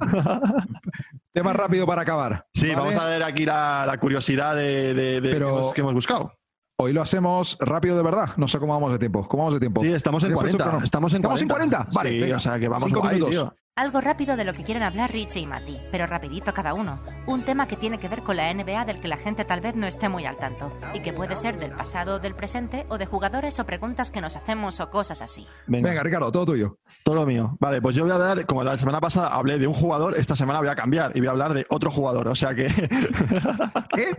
[1.32, 2.46] temas rápido para acabar.
[2.54, 2.76] Sí, ¿vale?
[2.76, 5.94] vamos a ver aquí la, la curiosidad de, de- de- Pero- que, hemos, que hemos
[5.94, 6.32] buscado.
[6.78, 8.30] Hoy lo hacemos rápido de verdad.
[8.36, 9.26] No sé cómo vamos de tiempo.
[9.26, 9.80] ¿Cómo vamos de tiempo?
[9.80, 10.70] Sí, estamos en He puesto 40.
[10.70, 10.84] crono.
[10.84, 11.42] Estamos en 40.
[11.44, 11.88] ¿Estamos en 40?
[11.94, 12.36] Vale, Sí, venga.
[12.36, 13.34] o sea que vamos Cinco guay, minutos.
[13.34, 13.54] tío.
[13.78, 16.98] Algo rápido de lo que quieren hablar Richie y Mati, pero rapidito cada uno.
[17.26, 19.74] Un tema que tiene que ver con la NBA del que la gente tal vez
[19.76, 23.04] no esté muy al tanto, y que puede ser del pasado, del presente, o de
[23.04, 25.46] jugadores o preguntas que nos hacemos o cosas así.
[25.66, 26.78] Venga, Venga, Ricardo, todo tuyo.
[27.04, 27.54] todo mío.
[27.60, 30.34] Vale, pues yo voy a hablar, como la semana pasada hablé de un jugador, esta
[30.34, 32.28] semana voy a cambiar y voy a hablar de otro jugador.
[32.28, 32.68] O sea que.
[33.94, 34.16] ¿Qué?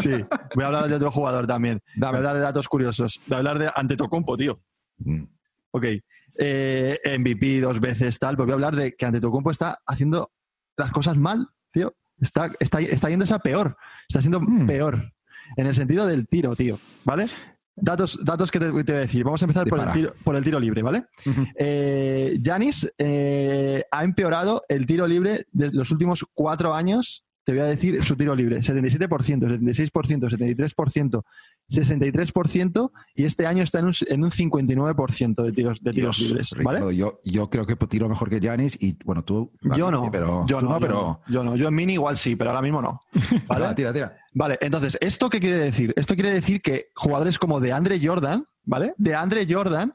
[0.00, 0.24] sí,
[0.54, 1.82] voy a hablar de otro jugador también.
[1.96, 3.20] Voy a hablar de datos curiosos.
[3.26, 4.58] Voy a hablar de Antetokounmpo, tío.
[5.00, 5.35] Mm.
[5.76, 5.84] Ok.
[6.38, 8.36] Eh, MVP dos veces, tal.
[8.36, 10.32] Pues voy a hablar de que Antetokounmpo está haciendo
[10.76, 11.94] las cosas mal, tío.
[12.20, 13.76] Está, está, está yéndose a peor.
[14.08, 14.66] Está siendo Mm.
[14.66, 15.12] peor.
[15.56, 16.78] En el sentido del tiro, tío.
[17.04, 17.28] ¿Vale?
[17.78, 19.22] Datos, datos que te, te voy a decir.
[19.22, 21.04] Vamos a empezar por el, tiro, por el tiro libre, ¿vale?
[21.58, 27.25] Eh, Giannis eh, ha empeorado el tiro libre de los últimos cuatro años.
[27.46, 29.92] Te voy a decir su tiro libre: 77%, 76%,
[30.28, 31.22] 73%,
[31.70, 36.28] 63%, y este año está en un, en un 59% de tiros, de tiros Dios,
[36.28, 36.50] libres.
[36.50, 36.96] Ricardo, ¿vale?
[36.96, 39.52] yo, yo creo que tiro mejor que Janis y bueno, tú.
[39.76, 41.20] Yo no, pero, yo no, pero.
[41.28, 41.54] yo no.
[41.54, 43.00] Yo en mini igual sí, pero ahora mismo no.
[43.46, 43.62] ¿Vale?
[43.62, 44.16] Vale, tira, tira.
[44.32, 45.94] Vale, entonces, ¿esto qué quiere decir?
[45.96, 48.92] Esto quiere decir que jugadores como de Andre Jordan, ¿vale?
[48.96, 49.94] De Andre Jordan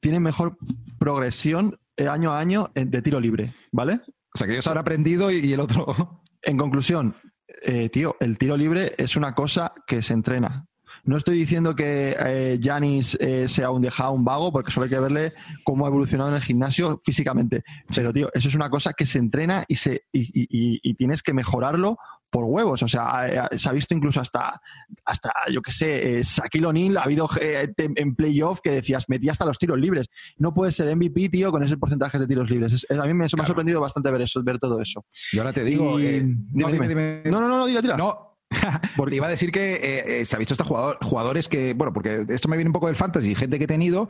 [0.00, 0.56] tienen mejor
[0.98, 4.00] progresión eh, año a año de tiro libre, ¿vale?
[4.34, 6.22] O sea, que ellos han aprendido y el otro.
[6.42, 7.14] En conclusión,
[7.62, 10.66] eh, tío, el tiro libre es una cosa que se entrena.
[11.04, 14.90] No estoy diciendo que eh, Giannis eh, sea un dejado, un vago, porque solo hay
[14.90, 15.32] que verle
[15.64, 17.62] cómo ha evolucionado en el gimnasio físicamente.
[17.94, 20.94] Pero, tío, eso es una cosa que se entrena y, se, y, y- y- y
[20.94, 21.98] tienes que mejorarlo
[22.30, 22.82] por huevos.
[22.82, 24.60] O sea, se ha visto incluso hasta,
[25.04, 29.32] hasta yo qué sé, eh, Shaquille O'Neal ha habido eh, en playoff que decías, metía
[29.32, 30.06] hasta los tiros libres.
[30.36, 32.72] No puedes ser MVP, tío, con ese porcentaje de tiros libres.
[32.72, 35.04] Es- es- a mí me, me ha sorprendido bastante ver eso, ver todo eso.
[35.32, 35.98] Y ahora te digo.
[35.98, 36.22] Y- eh,
[36.52, 37.16] no, dime, dime, dime.
[37.24, 37.30] dime.
[37.30, 37.96] No, no, no, no, tira, tira.
[37.96, 38.24] No.
[38.96, 41.92] Porque iba a decir que eh, eh, se ha visto hasta jugador- jugadores que, bueno,
[41.92, 44.08] porque esto me viene un poco del fantasy, gente que he tenido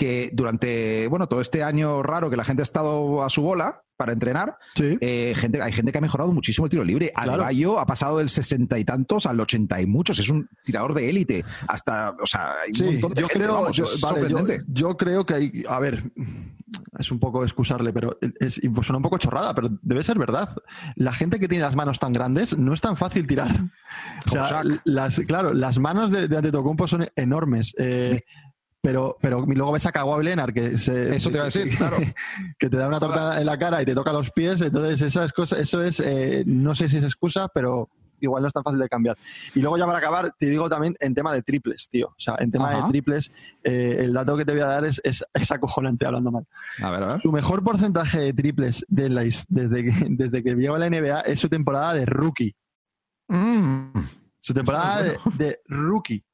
[0.00, 3.82] que durante, bueno, todo este año raro que la gente ha estado a su bola
[3.98, 4.96] para entrenar, Sí.
[5.02, 7.12] eh, gente, hay gente que ha mejorado muchísimo el tiro libre.
[7.14, 7.32] Claro.
[7.32, 10.18] Adebayo ha pasado del sesenta y tantos al ochenta y muchos.
[10.18, 11.44] Es un tirador de élite.
[11.68, 14.60] Hasta, o sea, hay un Sí, montón de yo gente, creo, vamos, yo, es vale,
[14.68, 16.10] yo, creo que hay, a ver,
[16.98, 20.56] es un poco excusarle, pero es, pues suena un poco chorrada, pero debe ser verdad.
[20.96, 23.50] La gente que tiene las manos tan grandes no es tan fácil tirar.
[24.26, 27.74] O sea, las, claro, las manos de, de Antetokounmpo son enormes.
[27.76, 28.22] eh,
[28.82, 31.98] pero, pero luego ves a Kawhi Leonard que se, Eso te iba a decir, claro.
[32.58, 35.32] que te da una torta en la cara y te toca los pies, entonces esas
[35.32, 37.88] cosas, eso es, eh, no sé si es excusa, pero
[38.20, 39.16] igual no es tan fácil de cambiar.
[39.54, 42.08] Y luego ya para acabar, te digo también en tema de triples, tío.
[42.08, 42.84] O sea, en tema Ajá.
[42.84, 43.32] de triples,
[43.64, 46.46] eh, el dato que te voy a dar es, es, es acojonante hablando mal.
[46.82, 47.20] A ver, a ver.
[47.22, 51.40] Su mejor porcentaje de triples de la desde, que, desde que a la NBA es
[51.40, 52.54] su temporada de rookie.
[53.28, 54.00] Mm,
[54.40, 56.24] Su temporada de, de rookie,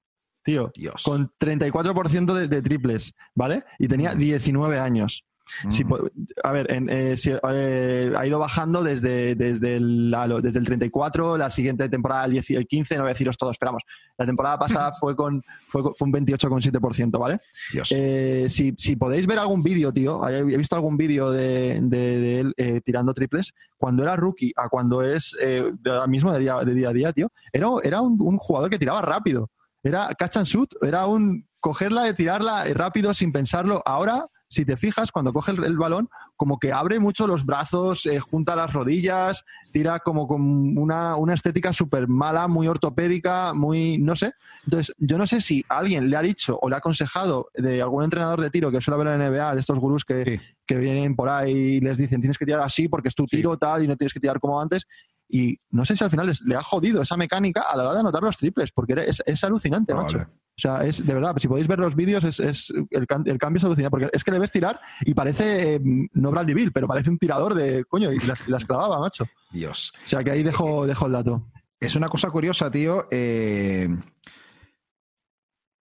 [0.47, 0.73] tío.
[0.75, 1.03] Dios.
[1.03, 3.65] Con 34% de, de triples, ¿vale?
[3.79, 5.25] Y tenía 19 años.
[5.71, 5.95] Si Mm.
[6.43, 11.37] a ver, en, eh, si, eh, ha ido bajando desde, desde, el, desde el 34,
[11.37, 13.85] la siguiente temporada el, 10 el 15, no voy a deciros todo, esperamos.
[14.19, 17.39] La temporada pasada fue con fue, con- fue un 28,7%, ¿vale?
[17.73, 17.89] Dios.
[17.95, 22.41] Eh, si, si podéis ver algún vídeo, tío, he visto algún vídeo de, de- de
[22.41, 26.57] él eh, tirando triples, cuando era rookie a cuando es eh, ahora mismo de día,
[26.57, 29.49] de día a día, tío, era, era un, un jugador que tiraba rápido.
[29.87, 33.83] Era catch and shoot, era un cogerla y tirarla rápido sin pensarlo.
[33.87, 38.07] Ahora, si te fijas, cuando coge el, el balón, como que abre mucho los brazos,
[38.07, 43.99] eh, junta las rodillas, tira como con una, una estética súper mala, muy ortopédica, muy,
[43.99, 44.33] no sé.
[44.65, 48.05] Entonces, yo no sé si alguien le ha dicho o le ha aconsejado de algún
[48.05, 50.41] entrenador de tiro que suele haber en la NBA, de estos gurús que, Sí.
[50.67, 53.37] que vienen por ahí y les dicen tienes que tirar así porque es tu Sí.
[53.37, 54.87] tiro tal y no tienes que tirar como antes.
[55.29, 57.95] Y no sé si al final les- le ha jodido esa mecánica a la hora
[57.95, 60.19] de anotar los triples, porque es, es alucinante, macho.
[60.19, 63.65] O sea, es de verdad, si podéis ver los vídeos, es, es- el, cambio es
[63.65, 65.81] alucinante, porque es que le ves tirar y parece, eh,
[66.15, 69.27] no Bradley Bill, pero parece un tirador de coño, y las, y las clavaba, macho.
[69.53, 69.93] Dios.
[70.05, 71.47] O sea, que ahí dejo, dejo el dato.
[71.79, 73.07] Es una cosa curiosa, tío.
[73.11, 73.89] eh,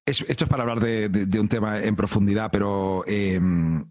[0.06, 3.86] esto es para hablar de, un tema en profundidad, pero em,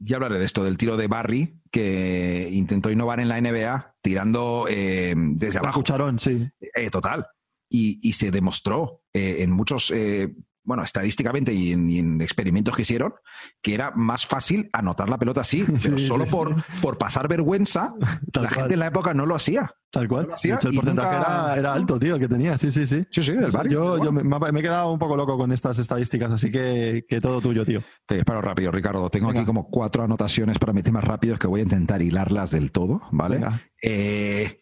[0.00, 4.66] ya hablaré de esto, del tiro de Barry, que intentó innovar en la NBA tirando
[4.68, 5.80] em, desde abajo.
[5.80, 6.48] Cucharón, sí.
[6.74, 7.26] Eh, total.
[7.68, 10.34] Y, se demostró eh, en muchos eh,
[10.70, 13.12] bueno, estadísticamente y en, experimentos que hicieron,
[13.60, 17.92] que era más fácil anotar la pelota así, pero solo Por, por pasar vergüenza,
[18.32, 19.74] la gente en la época no lo hacía.
[19.90, 20.28] Tal cual.
[20.44, 23.04] el porcentaje era, alto, tío, que tenía, sí, sí, sí.
[23.10, 24.00] Sí, sí, del barrio.
[24.00, 27.82] Yo, me, he quedado un poco loco con estas estadísticas, así que, todo tuyo, tío.
[28.06, 29.10] Te disparo rápido, Ricardo.
[29.10, 32.70] Tengo aquí como cuatro anotaciones para mis temas rápidos que voy a intentar hilarlas del
[32.70, 33.40] todo, ¿vale?
[33.82, 34.59] Eh,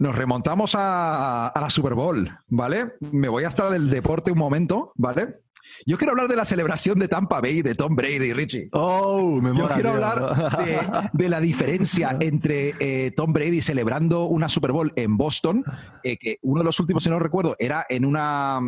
[0.00, 2.94] nos remontamos a, la Super Bowl, ¿vale?
[3.00, 5.42] Me voy a estar del deporte un momento, ¿vale?
[5.86, 8.70] Yo quiero hablar de la celebración de Tampa Bay de Tom Brady, Richie.
[8.72, 14.72] Oh, me Yo quiero hablar de, la diferencia entre eh, Tom Brady celebrando una Super
[14.72, 15.64] Bowl en Boston,
[16.02, 18.60] eh, que uno de los últimos, si no recuerdo, era en una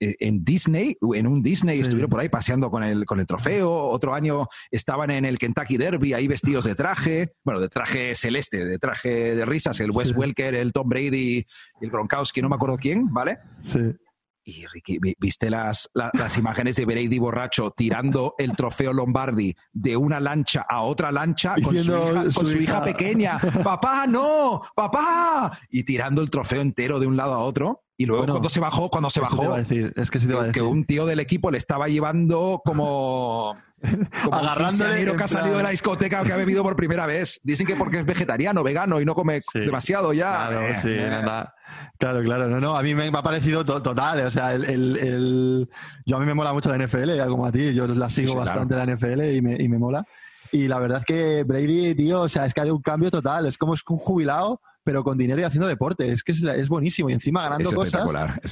[0.00, 3.70] en Disney, en un Disney, estuvieron por ahí paseando con el, con el trofeo.
[3.72, 8.64] Otro año estaban en el Kentucky Derby, ahí vestidos de traje, bueno, de traje celeste,
[8.64, 11.46] de traje de risas, el Wes Welker, el Tom Brady,
[11.80, 13.38] el Gronkowski, no me acuerdo quién, ¿vale?
[13.62, 13.80] Sí.
[14.44, 20.18] Y Ricky, ¿viste las, las, imágenes de Brady borracho tirando el trofeo Lombardi de una
[20.18, 23.38] lancha a otra lancha con, su hija, pequeña?
[23.62, 24.60] ¡Papá, no!
[24.74, 25.60] ¡Papá!
[25.70, 27.84] Y tirando el trofeo entero de un lado a otro.
[27.96, 31.52] Y luego cuando se bajó, cuando se bajó, es que, que un tío del equipo
[31.52, 33.56] le estaba llevando como
[34.24, 37.40] como agarrándole que ha salido de la discoteca que ha bebido por primera vez.
[37.44, 40.48] Dicen que porque es vegetariano, vegano y no come demasiado ya.
[40.48, 41.22] Claro, eh, sí, eh.
[41.98, 42.48] Claro, claro.
[42.48, 44.26] No, no, a mí me ha parecido total.
[44.26, 45.68] O sea, el,
[46.04, 47.72] yo a mí me mola mucho la NFL, ya como a ti.
[47.74, 50.04] Yo la sigo bastante la NFL y me, y me mola.
[50.50, 53.46] Y la verdad es que Brady, tío, o sea, es que ha un cambio total.
[53.46, 56.10] Es como es un jubilado pero con dinero y haciendo deporte.
[56.10, 57.08] Es que es, buenísimo.
[57.10, 58.06] Y encima ganando cosas.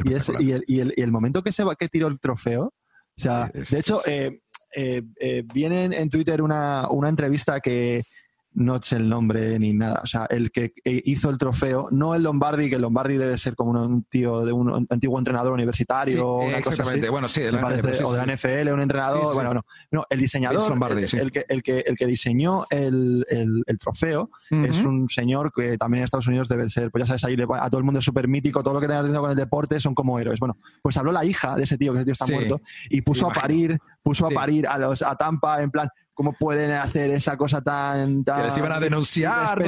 [0.05, 2.67] y, el, y, el, y, el, momento que se va, que tiró el trofeo.
[2.67, 4.41] O sea, de hecho, eh,
[4.75, 8.05] eh, eh, viene en Twitter una, una entrevista que,
[8.53, 10.01] no el nombre ni nada.
[10.03, 13.55] O sea, el que hizo el trofeo, no el Lombardi, que el Lombardi debe ser
[13.55, 16.37] como un tío de un antiguo entrenador universitario.
[16.37, 17.01] una exactamente.
[17.01, 19.35] Cosa Bueno, sí, de la NFL, o de la NFL, un entrenador.
[19.35, 20.05] bueno, no, no.
[20.11, 20.73] el diseñador,
[21.13, 26.01] el, que, el, que, el que diseñó el, el, trofeo, es un señor que también
[26.01, 28.29] en Estados Unidos debe ser, pues ya sabes, ahí a todo el mundo es súper
[28.29, 30.41] mítico, todo lo que tenga relación con el deporte son como héroes.
[30.41, 33.29] Bueno, pues habló la hija de ese tío, que ese tío está muerto, y puso
[33.29, 35.89] a parir, puso a parir a los a Tampa en plan,
[36.21, 39.59] cómo pueden hacer esa cosa tan, tan que les iban a denunciar,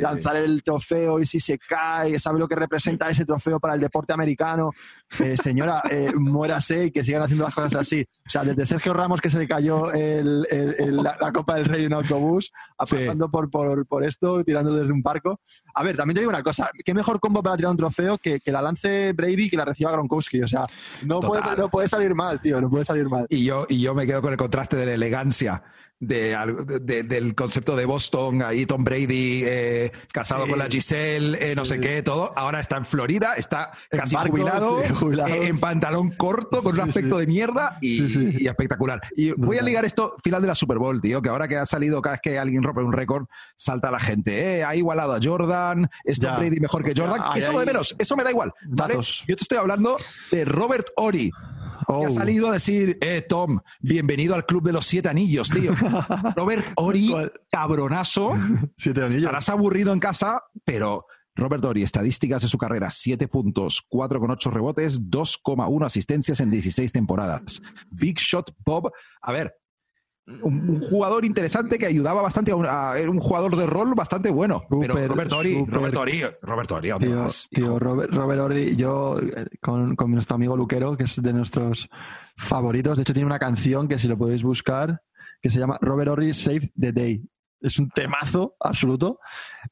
[0.00, 3.80] lanzar el trofeo y si se cae, sabe lo que representa ese trofeo para el
[3.80, 4.70] deporte americano.
[5.18, 8.06] Eh, señora, eh, muérase y que sigan haciendo las cosas así.
[8.26, 11.94] O sea, desde Sergio Ramos que se le cayó la, Copa del Rey en un
[11.94, 15.40] autobús, a pasando por, por, esto, tirándolo desde un barco.
[15.74, 18.40] A ver, también te digo una cosa, qué mejor combo para tirar un trofeo que,
[18.40, 20.42] que la lance Brady y que la reciba Gronkowski.
[20.42, 20.66] O sea,
[21.02, 23.26] no puede, no puede salir mal, tío, no puede salir mal.
[23.28, 25.62] Y yo, y yo me quedo con el contraste de la elegancia
[26.00, 31.66] de, del concepto de Boston, ahí Tom Brady eh, casado con la Giselle, eh, no
[31.66, 32.32] sé qué, todo.
[32.36, 37.26] Ahora está en Florida, está casi jubilado, eh, en pantalón corto, con un aspecto de
[37.26, 39.00] mierda y, espectacular.
[39.14, 41.66] Y voy a ligar esto final de la Super Bowl, tío, que ahora que ha
[41.66, 43.26] salido, cada vez que alguien rompe un récord,
[43.56, 44.64] salta la gente.
[44.64, 47.36] ha igualado a Jordan, es Tom Brady mejor que Jordan.
[47.36, 48.54] eso de menos, eso me da igual.
[49.28, 49.98] Yo te estoy hablando
[50.30, 51.30] de Robert Ori
[51.94, 52.10] ha oh.
[52.10, 55.74] salido a decir, eh, Tom, bienvenido al club de los siete anillos, tío.
[56.36, 57.12] Robert Ori,
[57.50, 58.34] cabronazo.
[58.76, 59.24] Siete anillos.
[59.24, 65.00] Estarás aburrido en casa, pero Robert Ori, estadísticas de su carrera, 7 puntos, 4,8 rebotes,
[65.02, 67.62] 2,1 asistencias en 16 temporadas.
[67.90, 69.56] Big Shot Bob, a ver,
[70.42, 74.62] un, jugador interesante que ayudaba bastante a, un jugador de rol bastante bueno.
[74.68, 79.96] pero Robert Ori, Robert Ori, Robert Ori, tío, tío Robert, Robert, Ori, yo eh, con,
[79.96, 81.88] con, nuestro amigo Luquero, que es de nuestros
[82.36, 85.02] favoritos, de hecho tiene una canción que si lo podéis buscar,
[85.40, 87.22] que se llama Robert Ori Save the Day
[87.60, 89.20] es un temazo absoluto.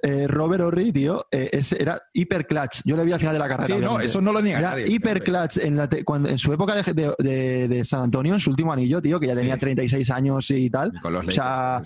[0.03, 2.82] Eh, Robert Horry, tío, eh, era hiper clutch.
[2.84, 3.66] Yo le vi al final de la carrera.
[3.66, 6.74] Sí, no, eso no lo niega Era hiper clutch en, la cuando, en su época
[6.74, 10.70] de, de, San Antonio, en su último anillo, tío, que ya tenía 36 años y
[10.70, 10.93] tal.
[11.03, 11.82] o sea,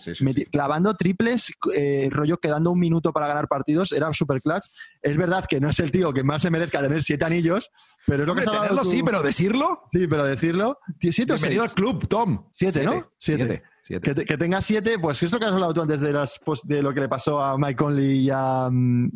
[0.50, 4.66] clavando triples, eh, rollo quedando un minuto para ganar partidos, era super clutch.
[5.00, 7.70] Es verdad que no es el tío que más se merezca tener siete anillos,
[8.06, 9.88] pero es lo que ha Sí, pero decirlo.
[9.92, 10.78] Sí, pero decirlo.
[11.00, 12.46] Siete Bienvenido al club, Tom.
[12.52, 13.12] Siete, ¿no?
[13.18, 13.62] siete.
[13.84, 16.82] Que, que, tenga siete, pues esto que has hablado tú antes de, las, pues, de
[16.82, 18.70] lo que le pasó a Mike Conley y a,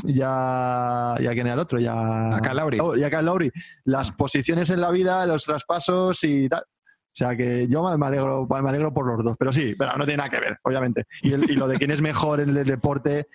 [0.05, 2.79] ya, ya quién era el otro, ya a Kyle Lowry.
[2.81, 3.51] Oh, y a Kyle Lowry.
[3.85, 6.63] Las posiciones en la vida, los traspasos y tal.
[6.63, 10.05] O sea que yo me alegro, me alegro por los dos, pero sí, pero no
[10.05, 11.05] tiene nada que ver, obviamente.
[11.23, 13.29] Y, y lo de quién es mejor en el deporte,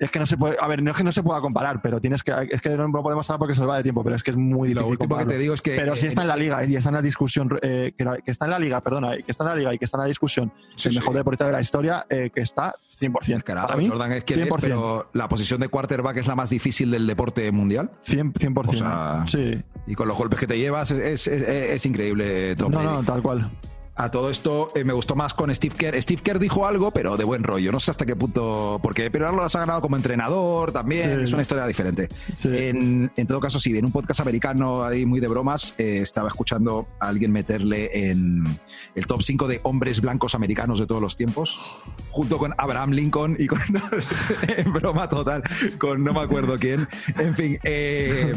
[0.00, 2.00] Es que no se puede, a ver, no es que no se pueda comparar, pero
[2.00, 4.22] tienes que, es que no podemos hablar porque se nos va de tiempo, pero es
[4.22, 4.92] que es muy Lo difícil.
[4.92, 6.94] último que te digo es que Pero si está en la liga y está en
[6.94, 9.56] la discusión, eh, que, la- que está en la liga, perdona, que está en la
[9.56, 12.30] liga y que está en la discusión, Sí, el mejor deportista de la historia, eh,
[12.32, 13.42] que está 100%.
[13.42, 14.60] Carajo, Para mí, Jordan es quien es, 100%.
[14.60, 17.90] pero la posición de quarterback es la más difícil del deporte mundial.
[18.06, 18.32] 100%.
[18.38, 18.68] 100%.
[18.68, 19.60] O sea, sí.
[19.86, 22.94] Y con los golpes que te llevas es, es- es- es increíble, Tom No, Brady.
[22.94, 23.50] no, tal cual.
[24.00, 26.00] A todo esto eh, me gustó más con Steve Kerr.
[26.00, 27.72] Steve Kerr dijo algo, pero de buen rollo.
[27.72, 28.78] No sé hasta qué punto.
[28.80, 31.16] Porque pero lo has ganado como entrenador también.
[31.16, 31.24] Sí.
[31.24, 32.08] Es una historia diferente.
[32.36, 32.48] Sí.
[32.56, 36.28] En, en todo caso, sí, en un podcast americano ahí muy de bromas, eh, estaba
[36.28, 38.44] escuchando a alguien meterle en
[38.94, 41.58] el top 5 de hombres blancos americanos de todos los tiempos,
[42.10, 43.58] junto con Abraham Lincoln y con.
[44.48, 45.42] en broma total,
[45.76, 46.86] con no me acuerdo quién.
[47.18, 47.58] En fin.
[47.64, 48.32] eh,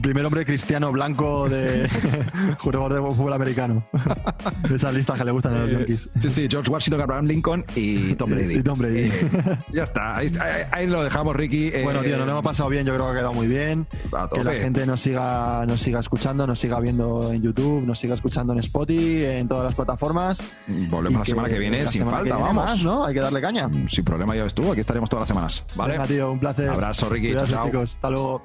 [0.00, 1.88] Primer hombre cristiano blanco de
[2.58, 3.86] jugador de fútbol americano.
[4.68, 6.08] De esas listas que le gustan a los Eh, Yankees.
[6.20, 8.54] Sí, sí, George Washington, Abraham Lincoln y Tom Brady.
[8.58, 9.00] Y Tom Brady.
[9.02, 11.68] Eh, ya está, ahí, ahí- ahí lo dejamos, Ricky.
[11.68, 13.86] Eh, Bueno, tío, nos lo hemos pasado bien, yo creo que ha quedado muy bien.
[14.32, 18.14] Que la gente nos siga, nos siga escuchando, nos siga viendo en YouTube, nos siga
[18.14, 20.42] escuchando en Spotify, en todas las plataformas.
[20.90, 22.64] Volvemos la semana que viene sin semana que falta, viene vamos.
[22.72, 23.04] más, ¿no?
[23.04, 23.68] Hay que darle caña.
[23.88, 25.64] Sin problema, ya ves tú, aquí estaremos todas las semanas.
[25.74, 25.92] ¿vale?
[25.94, 26.70] Venga, tío, un placer.
[26.70, 27.66] Abrazo, Ricky, Cuídate, chao, chao.
[27.66, 27.94] chicos.
[27.96, 28.42] Hasta luego.